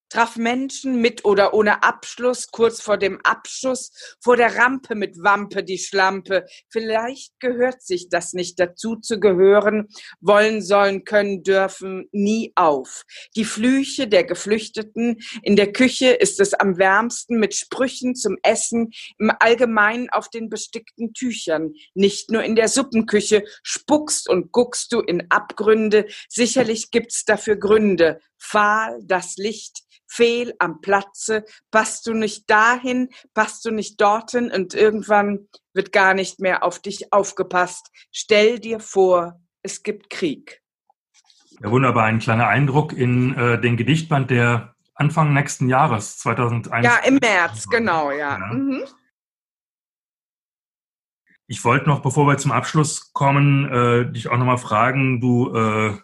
[0.09, 3.91] traf Menschen mit oder ohne Abschluss, kurz vor dem Abschuss,
[4.21, 6.45] vor der Rampe mit Wampe die Schlampe.
[6.69, 9.89] Vielleicht gehört sich das nicht dazu zu gehören,
[10.21, 13.05] wollen, sollen, können, dürfen, nie auf.
[13.37, 18.91] Die Flüche der Geflüchteten, in der Küche ist es am wärmsten mit Sprüchen zum Essen,
[19.19, 21.73] im Allgemeinen auf den bestickten Tüchern.
[21.95, 28.21] Nicht nur in der Suppenküche spuckst und guckst du in Abgründe, sicherlich gibt's dafür Gründe.
[28.45, 34.75] Fahl, das Licht, fehl am Platze, passt du nicht dahin, passt du nicht dorthin und
[34.75, 37.91] irgendwann wird gar nicht mehr auf dich aufgepasst.
[38.13, 40.63] Stell dir vor, es gibt Krieg.
[41.61, 46.85] Ja, wunderbar, ein kleiner Eindruck in äh, den Gedichtband, der Anfang nächsten Jahres, 2001.
[46.85, 48.39] Ja, im März, genau, ja.
[48.39, 48.53] ja.
[48.53, 48.85] Mhm.
[51.47, 55.99] Ich wollte noch, bevor wir zum Abschluss kommen, äh, dich auch nochmal fragen, du äh,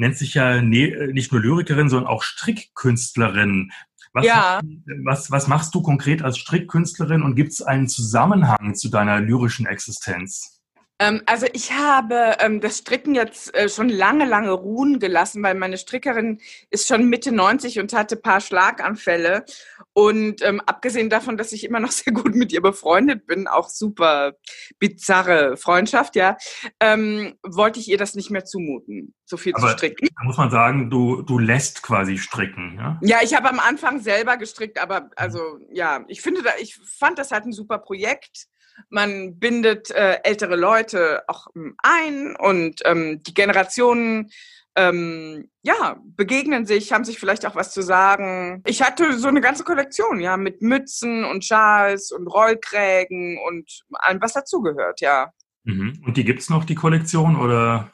[0.00, 3.70] nennt sich ja ne, nicht nur Lyrikerin, sondern auch Strickkünstlerin.
[4.12, 4.60] Was, ja.
[5.04, 9.66] was, was machst du konkret als Strickkünstlerin und gibt es einen Zusammenhang zu deiner lyrischen
[9.66, 10.59] Existenz?
[11.00, 15.54] Ähm, also ich habe ähm, das Stricken jetzt äh, schon lange, lange ruhen gelassen, weil
[15.54, 19.46] meine Strickerin ist schon Mitte 90 und hatte ein paar Schlaganfälle.
[19.94, 23.70] Und ähm, abgesehen davon, dass ich immer noch sehr gut mit ihr befreundet bin, auch
[23.70, 24.34] super
[24.78, 26.36] bizarre Freundschaft, ja,
[26.80, 30.06] ähm, wollte ich ihr das nicht mehr zumuten, so viel aber zu stricken.
[30.14, 32.98] Da muss man sagen, du, du lässt quasi stricken, ja?
[33.02, 35.40] Ja, ich habe am Anfang selber gestrickt, aber also
[35.72, 38.49] ja, ich finde da, ich fand das halt ein super Projekt
[38.88, 44.30] man bindet äh, ältere Leute auch ähm, ein und ähm, die Generationen
[44.76, 48.62] ähm, ja, begegnen sich, haben sich vielleicht auch was zu sagen.
[48.66, 54.22] Ich hatte so eine ganze Kollektion, ja, mit Mützen und Schals und Rollkrägen und allem,
[54.22, 55.32] was dazugehört, ja.
[55.64, 56.02] Mhm.
[56.06, 57.90] Und die gibt's noch, die Kollektion, oder?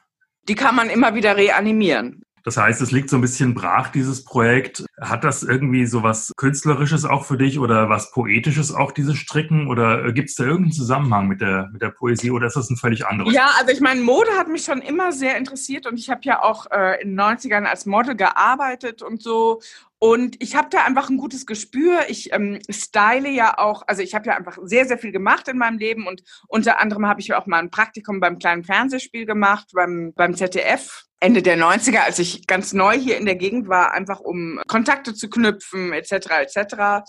[0.49, 2.23] Die kann man immer wieder reanimieren.
[2.47, 4.87] Das heißt, es liegt so ein bisschen brach, dieses Projekt.
[5.01, 9.67] Hat das irgendwie so was Künstlerisches auch für dich oder was Poetisches auch, dieses Stricken?
[9.67, 12.77] Oder gibt es da irgendeinen Zusammenhang mit der, mit der Poesie oder ist das ein
[12.77, 13.35] völlig anderes?
[13.35, 16.41] Ja, also ich meine, Mode hat mich schon immer sehr interessiert und ich habe ja
[16.41, 19.61] auch äh, in den 90ern als Model gearbeitet und so.
[19.99, 22.03] Und ich habe da einfach ein gutes Gespür.
[22.07, 25.59] Ich ähm, style ja auch, also ich habe ja einfach sehr, sehr viel gemacht in
[25.59, 29.71] meinem Leben und unter anderem habe ich auch mal ein Praktikum beim kleinen Fernsehspiel gemacht,
[29.75, 31.06] beim, beim ZDF.
[31.21, 35.15] Ende der 90er, als ich ganz neu hier in der Gegend war, einfach um Kontakte
[35.15, 36.13] zu knüpfen, etc.,
[36.43, 37.03] etc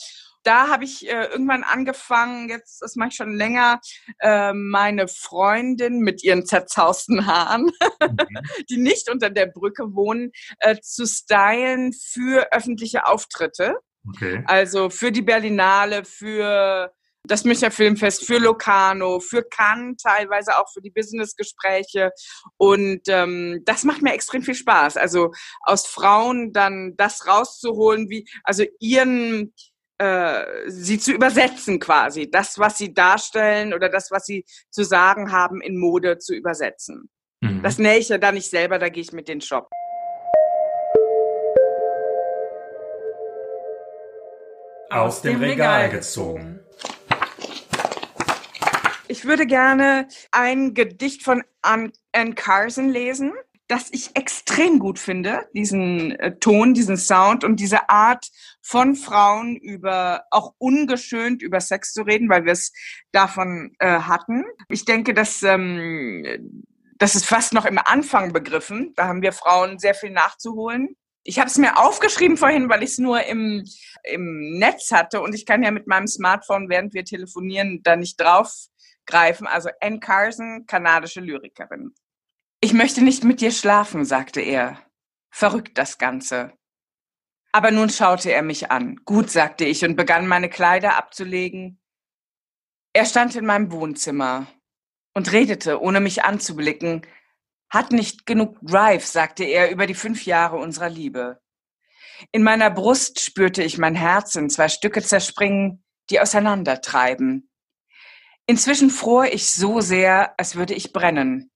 [0.47, 3.81] da habe ich äh, irgendwann angefangen, jetzt, das mache ich schon länger,
[4.19, 8.17] äh, meine Freundin mit ihren zerzausten Haaren, mhm.
[8.69, 13.75] die nicht unter der Brücke wohnen, äh, zu stylen für öffentliche Auftritte.
[14.07, 14.41] Okay.
[14.47, 16.93] Also für die Berlinale, für
[17.27, 22.11] das Münchner Filmfest, für Locarno, für Cannes, teilweise auch für die Businessgespräche.
[22.57, 24.97] Und ähm, das macht mir extrem viel Spaß.
[24.97, 29.53] Also aus Frauen dann das rauszuholen, wie, also ihren,
[29.97, 35.31] äh, sie zu übersetzen quasi, das, was sie darstellen oder das, was sie zu sagen
[35.31, 37.09] haben, in Mode zu übersetzen.
[37.41, 37.61] Mhm.
[37.61, 39.67] Das nähe ich ja dann nicht selber, da gehe ich mit den Shop.
[44.89, 46.61] Aus dem Regal gezogen.
[49.07, 51.91] Ich würde gerne ein Gedicht von Anne
[52.35, 53.33] Carson lesen
[53.67, 58.27] das ich extrem gut finde, diesen äh, Ton, diesen Sound und diese Art
[58.61, 62.71] von Frauen über auch ungeschönt über Sex zu reden, weil wir es
[63.11, 64.45] davon äh, hatten.
[64.69, 68.93] Ich denke, dass ähm, das ist fast noch im Anfang begriffen.
[68.95, 70.95] Da haben wir Frauen sehr viel nachzuholen.
[71.23, 73.65] Ich habe es mir aufgeschrieben vorhin, weil ich es nur im,
[74.03, 78.17] im Netz hatte und ich kann ja mit meinem Smartphone, während wir telefonieren, da nicht
[79.07, 79.47] draufgreifen.
[79.47, 81.93] Also Anne Carson, kanadische Lyrikerin.
[82.59, 84.79] Ich möchte nicht mit dir schlafen, sagte er.
[85.29, 86.53] Verrückt das Ganze.
[87.51, 88.97] Aber nun schaute er mich an.
[89.05, 91.79] Gut, sagte ich und begann meine Kleider abzulegen.
[92.93, 94.47] Er stand in meinem Wohnzimmer
[95.13, 97.05] und redete, ohne mich anzublicken.
[97.69, 101.39] Hat nicht genug Drive, sagte er über die fünf Jahre unserer Liebe.
[102.31, 107.46] In meiner Brust spürte ich mein Herz in zwei Stücke zerspringen, die auseinandertreiben.
[108.49, 111.51] Inzwischen fror ich so sehr, als würde ich brennen.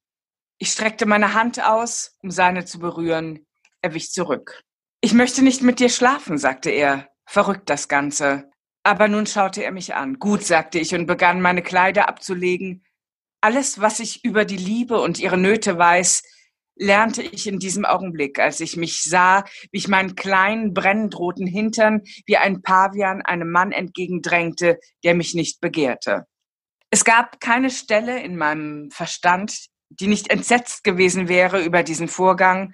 [0.57, 3.47] Ich streckte meine Hand aus, um seine zu berühren.
[3.81, 4.61] Er wich zurück.
[4.99, 7.07] Ich möchte nicht mit dir schlafen, sagte er.
[7.25, 8.51] Verrückt das Ganze.
[8.83, 10.19] Aber nun schaute er mich an.
[10.19, 12.83] Gut, sagte ich und begann meine Kleider abzulegen.
[13.39, 16.23] Alles, was ich über die Liebe und ihre Nöte weiß,
[16.75, 21.47] lernte ich in diesem Augenblick, als ich mich sah, wie ich meinen kleinen, brennend roten
[21.47, 26.27] Hintern wie ein Pavian einem Mann entgegendrängte, der mich nicht begehrte.
[26.91, 32.73] Es gab keine Stelle in meinem Verstand, die nicht entsetzt gewesen wäre über diesen Vorgang,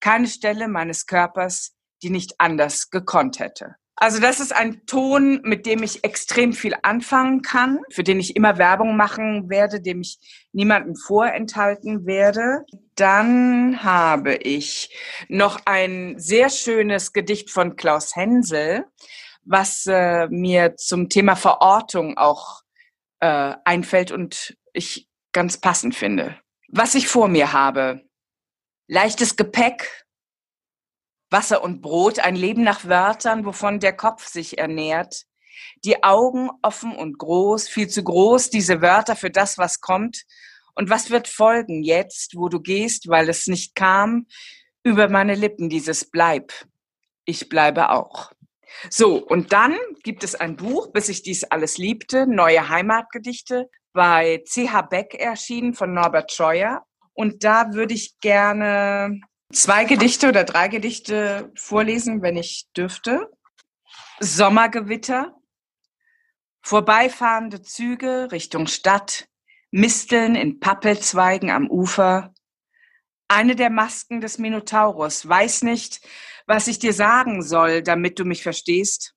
[0.00, 3.76] keine Stelle meines Körpers, die nicht anders gekonnt hätte.
[4.00, 8.36] Also das ist ein Ton, mit dem ich extrem viel anfangen kann, für den ich
[8.36, 10.18] immer Werbung machen werde, dem ich
[10.52, 12.64] niemanden vorenthalten werde.
[12.94, 14.96] Dann habe ich
[15.28, 18.86] noch ein sehr schönes Gedicht von Klaus Hensel,
[19.44, 22.62] was äh, mir zum Thema Verortung auch
[23.20, 26.38] äh, einfällt und ich ganz passend finde
[26.68, 28.02] was ich vor mir habe.
[28.86, 30.06] Leichtes Gepäck,
[31.30, 35.24] Wasser und Brot, ein Leben nach Wörtern, wovon der Kopf sich ernährt.
[35.84, 40.24] Die Augen offen und groß, viel zu groß, diese Wörter für das, was kommt.
[40.74, 44.26] Und was wird folgen jetzt, wo du gehst, weil es nicht kam,
[44.84, 46.52] über meine Lippen dieses Bleib.
[47.24, 48.30] Ich bleibe auch.
[48.90, 54.42] So, und dann gibt es ein Buch, bis ich dies alles liebte, Neue Heimatgedichte bei
[54.46, 56.84] CH Beck erschienen von Norbert Scheuer.
[57.14, 59.20] Und da würde ich gerne
[59.52, 63.30] zwei Gedichte oder drei Gedichte vorlesen, wenn ich dürfte.
[64.20, 65.34] Sommergewitter,
[66.62, 69.26] vorbeifahrende Züge Richtung Stadt,
[69.70, 72.32] Misteln in Pappelzweigen am Ufer.
[73.28, 76.00] Eine der Masken des Minotaurus weiß nicht,
[76.48, 79.14] was ich dir sagen soll, damit du mich verstehst.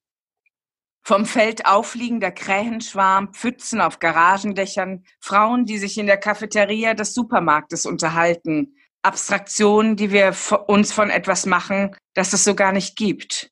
[1.02, 7.86] Vom Feld aufliegender Krähenschwarm, Pfützen auf Garagendächern, Frauen, die sich in der Cafeteria des Supermarktes
[7.86, 10.36] unterhalten, Abstraktionen, die wir
[10.68, 13.50] uns von etwas machen, das es so gar nicht gibt.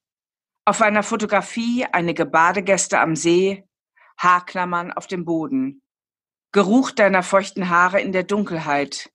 [0.65, 3.63] Auf einer Fotografie einige Badegäste am See,
[4.17, 5.81] Haarklammern auf dem Boden.
[6.51, 9.09] Geruch deiner feuchten Haare in der Dunkelheit.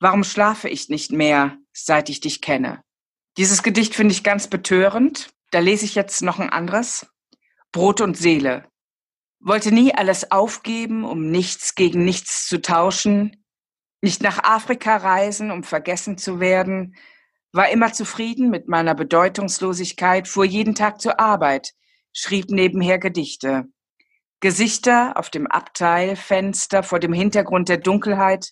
[0.00, 2.82] Warum schlafe ich nicht mehr, seit ich dich kenne?
[3.38, 5.30] Dieses Gedicht finde ich ganz betörend.
[5.52, 7.06] Da lese ich jetzt noch ein anderes.
[7.70, 8.64] Brot und Seele.
[9.38, 13.44] Wollte nie alles aufgeben, um nichts gegen nichts zu tauschen,
[14.02, 16.96] nicht nach Afrika reisen, um vergessen zu werden,
[17.52, 21.74] war immer zufrieden mit meiner Bedeutungslosigkeit, fuhr jeden Tag zur Arbeit,
[22.12, 23.66] schrieb nebenher Gedichte.
[24.40, 28.50] Gesichter auf dem Abteilfenster vor dem Hintergrund der Dunkelheit,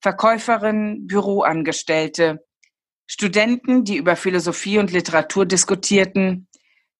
[0.00, 2.46] Verkäuferin, Büroangestellte,
[3.10, 6.46] Studenten, die über Philosophie und Literatur diskutierten.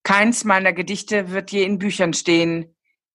[0.02, 2.74] Keins meiner Gedichte wird je in Büchern stehen.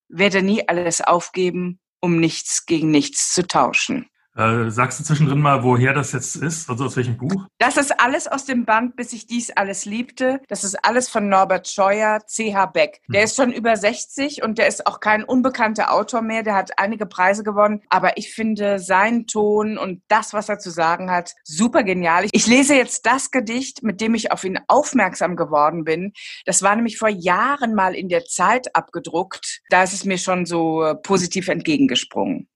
[0.10, 4.10] Werde nie alles aufgeben, um nichts gegen nichts zu tauschen.
[4.36, 6.70] Äh, sagst du zwischendrin mal, woher das jetzt ist?
[6.70, 7.46] Also aus welchem Buch?
[7.60, 10.42] Das ist alles aus dem Band, bis ich dies alles liebte.
[10.48, 12.66] Das ist alles von Norbert Scheuer, C.H.
[12.68, 13.02] Beck.
[13.10, 13.26] Der hm.
[13.26, 16.42] ist schon über 60 und der ist auch kein unbekannter Autor mehr.
[16.42, 17.82] Der hat einige Preise gewonnen.
[17.90, 22.26] Aber ich finde seinen Ton und das, was er zu sagen hat, super genial.
[22.32, 26.14] Ich lese jetzt das Gedicht, mit dem ich auf ihn aufmerksam geworden bin.
[26.46, 29.62] Das war nämlich vor Jahren mal in der Zeit abgedruckt.
[29.70, 32.48] Da ist es mir schon so positiv entgegengesprungen.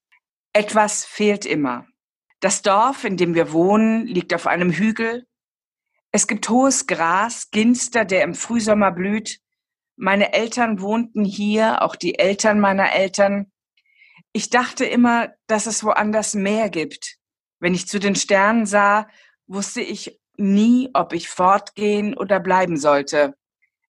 [0.58, 1.86] Etwas fehlt immer.
[2.40, 5.28] Das Dorf, in dem wir wohnen, liegt auf einem Hügel.
[6.12, 9.40] Es gibt hohes Gras, Ginster, der im Frühsommer blüht.
[9.98, 13.52] Meine Eltern wohnten hier, auch die Eltern meiner Eltern.
[14.32, 17.18] Ich dachte immer, dass es woanders mehr gibt.
[17.60, 19.08] Wenn ich zu den Sternen sah,
[19.46, 23.36] wusste ich nie, ob ich fortgehen oder bleiben sollte.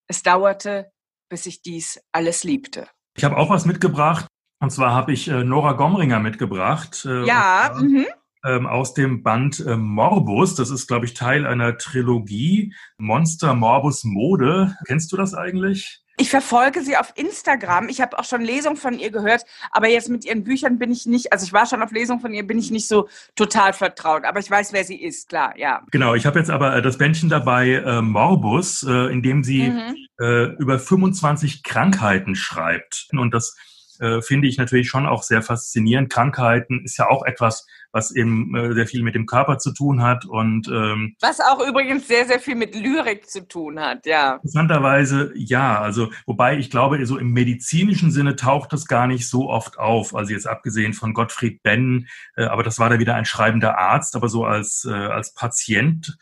[0.05, 0.91] Es dauerte,
[1.29, 2.87] bis ich dies alles liebte.
[3.17, 4.27] Ich habe auch was mitgebracht.
[4.59, 7.05] Und zwar habe ich äh, Nora Gomringer mitgebracht.
[7.05, 7.71] Äh, ja.
[7.71, 8.05] Zwar, mhm.
[8.45, 10.55] ähm, aus dem Band äh, Morbus.
[10.55, 12.73] Das ist, glaube ich, Teil einer Trilogie.
[12.97, 14.75] Monster Morbus Mode.
[14.85, 16.03] Kennst du das eigentlich?
[16.21, 17.87] Ich verfolge sie auf Instagram.
[17.87, 21.05] Ich habe auch schon Lesungen von ihr gehört, aber jetzt mit ihren Büchern bin ich
[21.05, 23.07] nicht, also ich war schon auf Lesungen von ihr, bin ich nicht so
[23.37, 25.81] total vertraut, aber ich weiß, wer sie ist, klar, ja.
[25.91, 29.69] Genau, ich habe jetzt aber äh, das Bändchen dabei, äh, Morbus, äh, in dem sie
[29.69, 29.95] mhm.
[30.19, 33.07] äh, über 25 Krankheiten schreibt.
[33.13, 33.55] Und das
[33.99, 36.09] äh, finde ich natürlich schon auch sehr faszinierend.
[36.09, 40.01] Krankheiten ist ja auch etwas, was eben äh, sehr viel mit dem Körper zu tun
[40.01, 44.35] hat und ähm, was auch übrigens sehr sehr viel mit Lyrik zu tun hat, ja.
[44.35, 49.49] Interessanterweise ja, also wobei ich glaube, so im medizinischen Sinne taucht das gar nicht so
[49.49, 50.15] oft auf.
[50.15, 54.15] Also jetzt abgesehen von Gottfried Benn, äh, aber das war da wieder ein schreibender Arzt,
[54.15, 56.17] aber so als äh, als Patient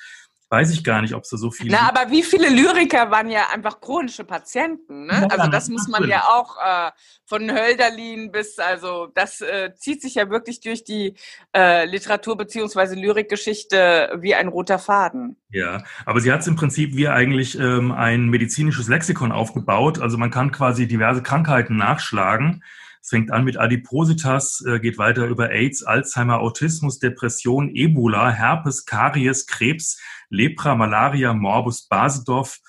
[0.50, 1.72] weiß ich gar nicht, ob es da so viele.
[1.72, 5.28] Na, aber wie viele Lyriker waren ja einfach chronische Patienten, ne?
[5.30, 6.16] Ja, also das muss man natürlich.
[6.16, 6.92] ja auch äh,
[7.26, 11.16] von Hölderlin bis, also das äh, zieht sich ja wirklich durch die
[11.56, 15.36] äh, Literatur beziehungsweise Lyrikgeschichte wie ein roter Faden.
[15.50, 20.00] Ja, aber sie hat es im Prinzip wie eigentlich ähm, ein medizinisches Lexikon aufgebaut.
[20.00, 22.64] Also man kann quasi diverse Krankheiten nachschlagen.
[23.08, 28.86] Es fängt an mit Adipositas, äh, geht weiter über AIDS, Alzheimer, Autismus, Depression, Ebola, Herpes,
[28.86, 29.98] Karies, Krebs,
[30.30, 32.60] Lepra, Malaria, Morbus Basedorf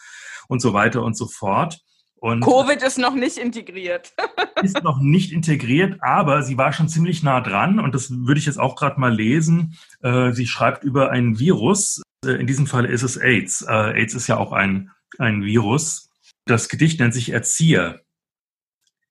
[0.48, 1.80] und so weiter und so fort.
[2.20, 4.12] Und Covid ist noch nicht integriert.
[4.62, 8.46] ist noch nicht integriert, aber sie war schon ziemlich nah dran und das würde ich
[8.46, 9.78] jetzt auch gerade mal lesen.
[10.02, 12.02] Äh, sie schreibt über ein Virus.
[12.24, 13.62] Äh, in diesem Fall ist es AIDS.
[13.62, 16.10] Äh, AIDS ist ja auch ein, ein Virus.
[16.44, 18.00] Das Gedicht nennt sich Erzieher.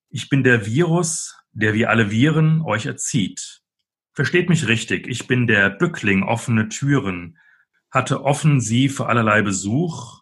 [0.10, 3.62] Ich bin der Virus, der wie alle Viren euch erzieht.
[4.14, 7.38] Versteht mich richtig, ich bin der Bückling offene Türen,
[7.92, 10.22] hatte offen sie für allerlei Besuch,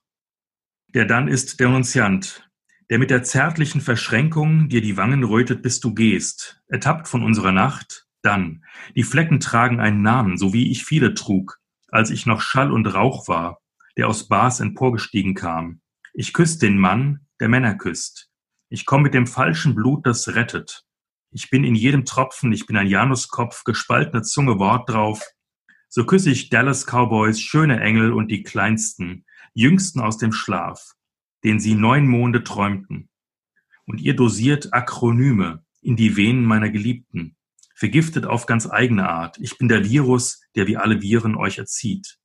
[0.88, 2.49] der dann ist Denunziant,
[2.89, 7.51] der mit der zärtlichen Verschränkung dir die Wangen rötet, bis du gehst, ertappt von unserer
[7.51, 8.63] Nacht, dann,
[8.95, 11.59] die Flecken tragen einen Namen, so wie ich viele trug,
[11.89, 13.61] als ich noch Schall und Rauch war,
[13.97, 15.82] der aus Bars emporgestiegen kam.
[16.13, 18.30] Ich küss den Mann, der Männer küsst.
[18.70, 20.86] Ich komm mit dem falschen Blut, das rettet.
[21.32, 25.22] Ich bin in jedem Tropfen, ich bin ein Januskopf, gespaltene Zunge, Wort drauf,
[25.95, 29.23] so küsse ich Dallas Cowboys schöne Engel und die kleinsten,
[29.53, 30.91] jüngsten aus dem Schlaf,
[31.45, 33.07] den sie neun Monde träumten.
[33.85, 37.37] Und ihr dosiert Akronyme in die Venen meiner Geliebten,
[37.75, 39.37] vergiftet auf ganz eigene Art.
[39.39, 42.17] Ich bin der Virus, der wie alle Viren euch erzieht.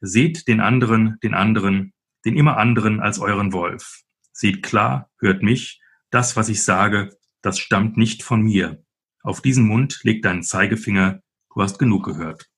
[0.00, 1.94] Seht den anderen, den anderen,
[2.24, 4.02] den immer anderen als euren Wolf.
[4.30, 8.84] Seht klar, hört mich, das, was ich sage, das stammt nicht von mir.
[9.24, 11.20] Auf diesen Mund legt dein Zeigefinger,
[11.52, 12.48] du hast genug gehört.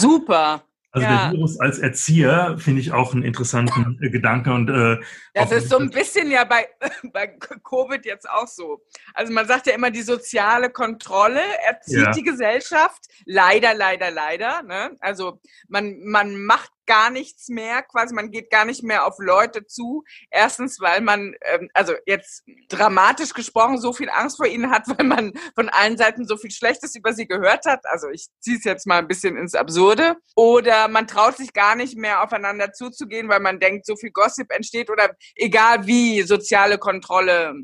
[0.00, 0.62] Super.
[0.90, 1.28] Also ja.
[1.28, 4.96] der Virus als Erzieher finde ich auch einen interessanten äh, Gedanke und äh,
[5.34, 6.66] das ist so ein bisschen ja bei,
[7.12, 8.80] bei Covid jetzt auch so.
[9.12, 12.10] Also man sagt ja immer, die soziale Kontrolle erzieht ja.
[12.12, 13.04] die Gesellschaft.
[13.26, 14.62] Leider, leider, leider.
[14.62, 14.96] Ne?
[15.00, 19.66] Also man, man macht gar nichts mehr, quasi man geht gar nicht mehr auf Leute
[19.66, 20.02] zu.
[20.30, 25.06] Erstens, weil man, ähm, also jetzt dramatisch gesprochen, so viel Angst vor ihnen hat, weil
[25.06, 27.84] man von allen Seiten so viel Schlechtes über sie gehört hat.
[27.84, 30.16] Also ich ziehe es jetzt mal ein bisschen ins Absurde.
[30.34, 34.50] Oder man traut sich gar nicht mehr aufeinander zuzugehen, weil man denkt, so viel Gossip
[34.50, 37.54] entsteht oder egal wie soziale Kontrolle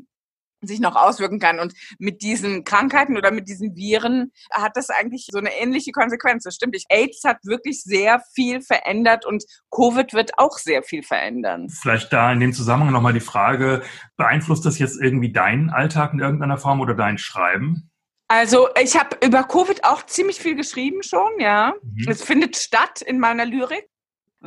[0.67, 1.59] sich noch auswirken kann.
[1.59, 6.43] Und mit diesen Krankheiten oder mit diesen Viren hat das eigentlich so eine ähnliche Konsequenz.
[6.43, 6.75] Das stimmt.
[6.89, 11.69] AIDS hat wirklich sehr viel verändert und Covid wird auch sehr viel verändern.
[11.69, 13.81] Vielleicht da in dem Zusammenhang nochmal die Frage,
[14.17, 17.89] beeinflusst das jetzt irgendwie deinen Alltag in irgendeiner Form oder dein Schreiben?
[18.27, 21.75] Also ich habe über Covid auch ziemlich viel geschrieben schon, ja.
[21.83, 22.09] Mhm.
[22.09, 23.87] Es findet statt in meiner Lyrik.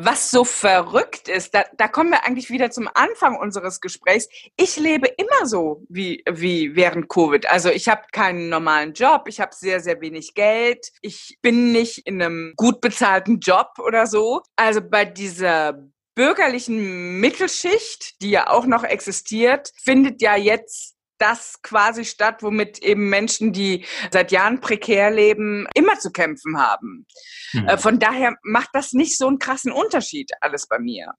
[0.01, 4.29] Was so verrückt ist, da, da kommen wir eigentlich wieder zum Anfang unseres Gesprächs.
[4.57, 7.51] Ich lebe immer so wie, wie während Covid.
[7.51, 12.07] Also ich habe keinen normalen Job, ich habe sehr, sehr wenig Geld, ich bin nicht
[12.07, 14.43] in einem gut bezahlten Job oder so.
[14.55, 15.83] Also bei dieser
[16.15, 23.09] bürgerlichen Mittelschicht, die ja auch noch existiert, findet ja jetzt das quasi statt, womit eben
[23.09, 27.07] Menschen, die seit Jahren prekär leben, immer zu kämpfen haben.
[27.53, 27.79] Mhm.
[27.79, 31.13] Von daher macht das nicht so einen krassen Unterschied alles bei mir.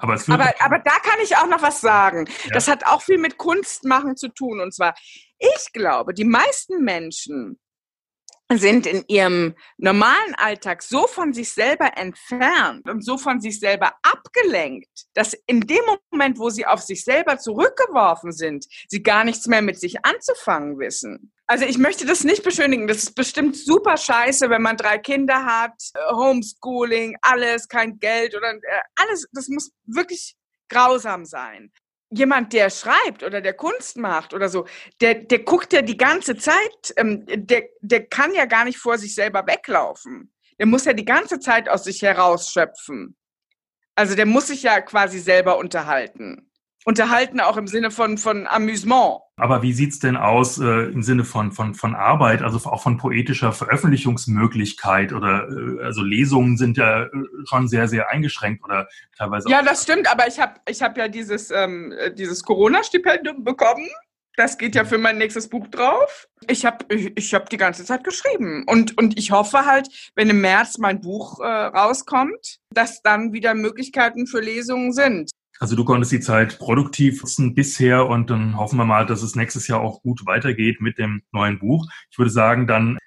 [0.00, 2.26] Aber, aber, aber, da kann ich auch noch was sagen.
[2.44, 2.54] Ja.
[2.54, 4.60] Das hat auch viel mit Kunstmachen zu tun.
[4.60, 4.94] Und zwar,
[5.38, 7.58] ich glaube, die meisten Menschen
[8.56, 13.92] sind in ihrem normalen Alltag so von sich selber entfernt und so von sich selber
[14.02, 19.46] abgelenkt, dass in dem Moment, wo sie auf sich selber zurückgeworfen sind, sie gar nichts
[19.46, 21.32] mehr mit sich anzufangen wissen.
[21.46, 22.86] Also ich möchte das nicht beschönigen.
[22.86, 28.34] Das ist bestimmt super scheiße, wenn man drei Kinder hat, äh, Homeschooling, alles, kein Geld
[28.34, 29.26] oder äh, alles.
[29.32, 30.36] Das muss wirklich
[30.68, 31.70] grausam sein
[32.10, 34.66] jemand, der schreibt oder der Kunst macht oder so,
[35.00, 38.98] der, der guckt ja die ganze Zeit, ähm, der, der kann ja gar nicht vor
[38.98, 40.32] sich selber weglaufen.
[40.58, 43.16] Der muss ja die ganze Zeit aus sich herausschöpfen.
[43.94, 46.47] Also der muss sich ja quasi selber unterhalten
[46.88, 49.20] unterhalten, auch im Sinne von, von Amüsement.
[49.36, 52.96] Aber wie sieht's denn aus äh, im Sinne von, von, von Arbeit, also auch von
[52.96, 57.08] poetischer Veröffentlichungsmöglichkeit oder äh, also Lesungen sind ja äh,
[57.44, 59.50] schon sehr, sehr eingeschränkt oder teilweise.
[59.50, 63.86] Ja, das stimmt, aber ich habe ich hab ja dieses, ähm, dieses Corona-Stipendium bekommen.
[64.36, 66.26] Das geht ja für mein nächstes Buch drauf.
[66.46, 68.64] Ich habe ich, ich hab die ganze Zeit geschrieben.
[68.66, 73.54] Und, und ich hoffe halt, wenn im März mein Buch äh, rauskommt, dass dann wieder
[73.54, 75.32] Möglichkeiten für Lesungen sind.
[75.60, 79.34] Also du konntest die Zeit produktiv nutzen bisher und dann hoffen wir mal, dass es
[79.34, 81.86] nächstes Jahr auch gut weitergeht mit dem neuen Buch.
[82.10, 82.98] Ich würde sagen, dann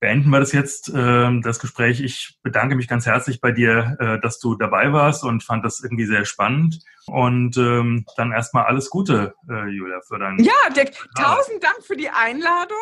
[0.00, 2.00] beenden wir das jetzt, äh, das Gespräch.
[2.00, 5.80] Ich bedanke mich ganz herzlich bei dir, äh, dass du dabei warst und fand das
[5.82, 6.80] irgendwie sehr spannend.
[7.06, 10.38] Und ähm, dann erstmal alles Gute, äh, Julia, für dein.
[10.38, 12.76] Ja, Dirk, tausend Dank für die Einladung.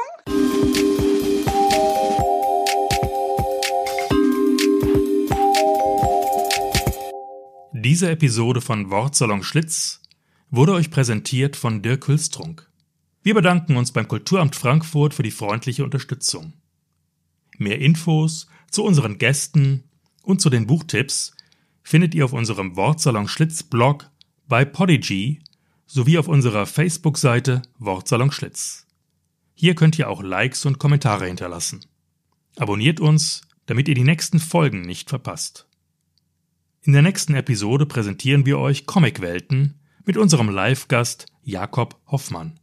[7.85, 10.01] Diese Episode von Wortsalon Schlitz
[10.49, 12.66] wurde euch präsentiert von Dirk Hülstrunk.
[13.22, 16.55] Wir bedanken uns beim Kulturamt Frankfurt für die freundliche Unterstützung.
[17.59, 19.85] Mehr Infos zu unseren Gästen
[20.22, 21.37] und zu den Buchtipps
[21.82, 24.11] findet ihr auf unserem Wortsalon Schlitz Blog
[24.49, 25.43] bei Podigy
[25.87, 28.87] sowie auf unserer Facebook-Seite Wortsalon Schlitz.
[29.53, 31.85] Hier könnt ihr auch Likes und Kommentare hinterlassen.
[32.57, 35.66] Abonniert uns, damit ihr die nächsten Folgen nicht verpasst.
[36.87, 42.61] In der nächsten Episode präsentieren wir euch Comicwelten mit unserem Live-Gast Jakob Hoffmann.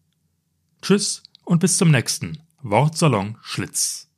[0.83, 4.10] Tschüss und bis zum nächsten Wortsalon Schlitz.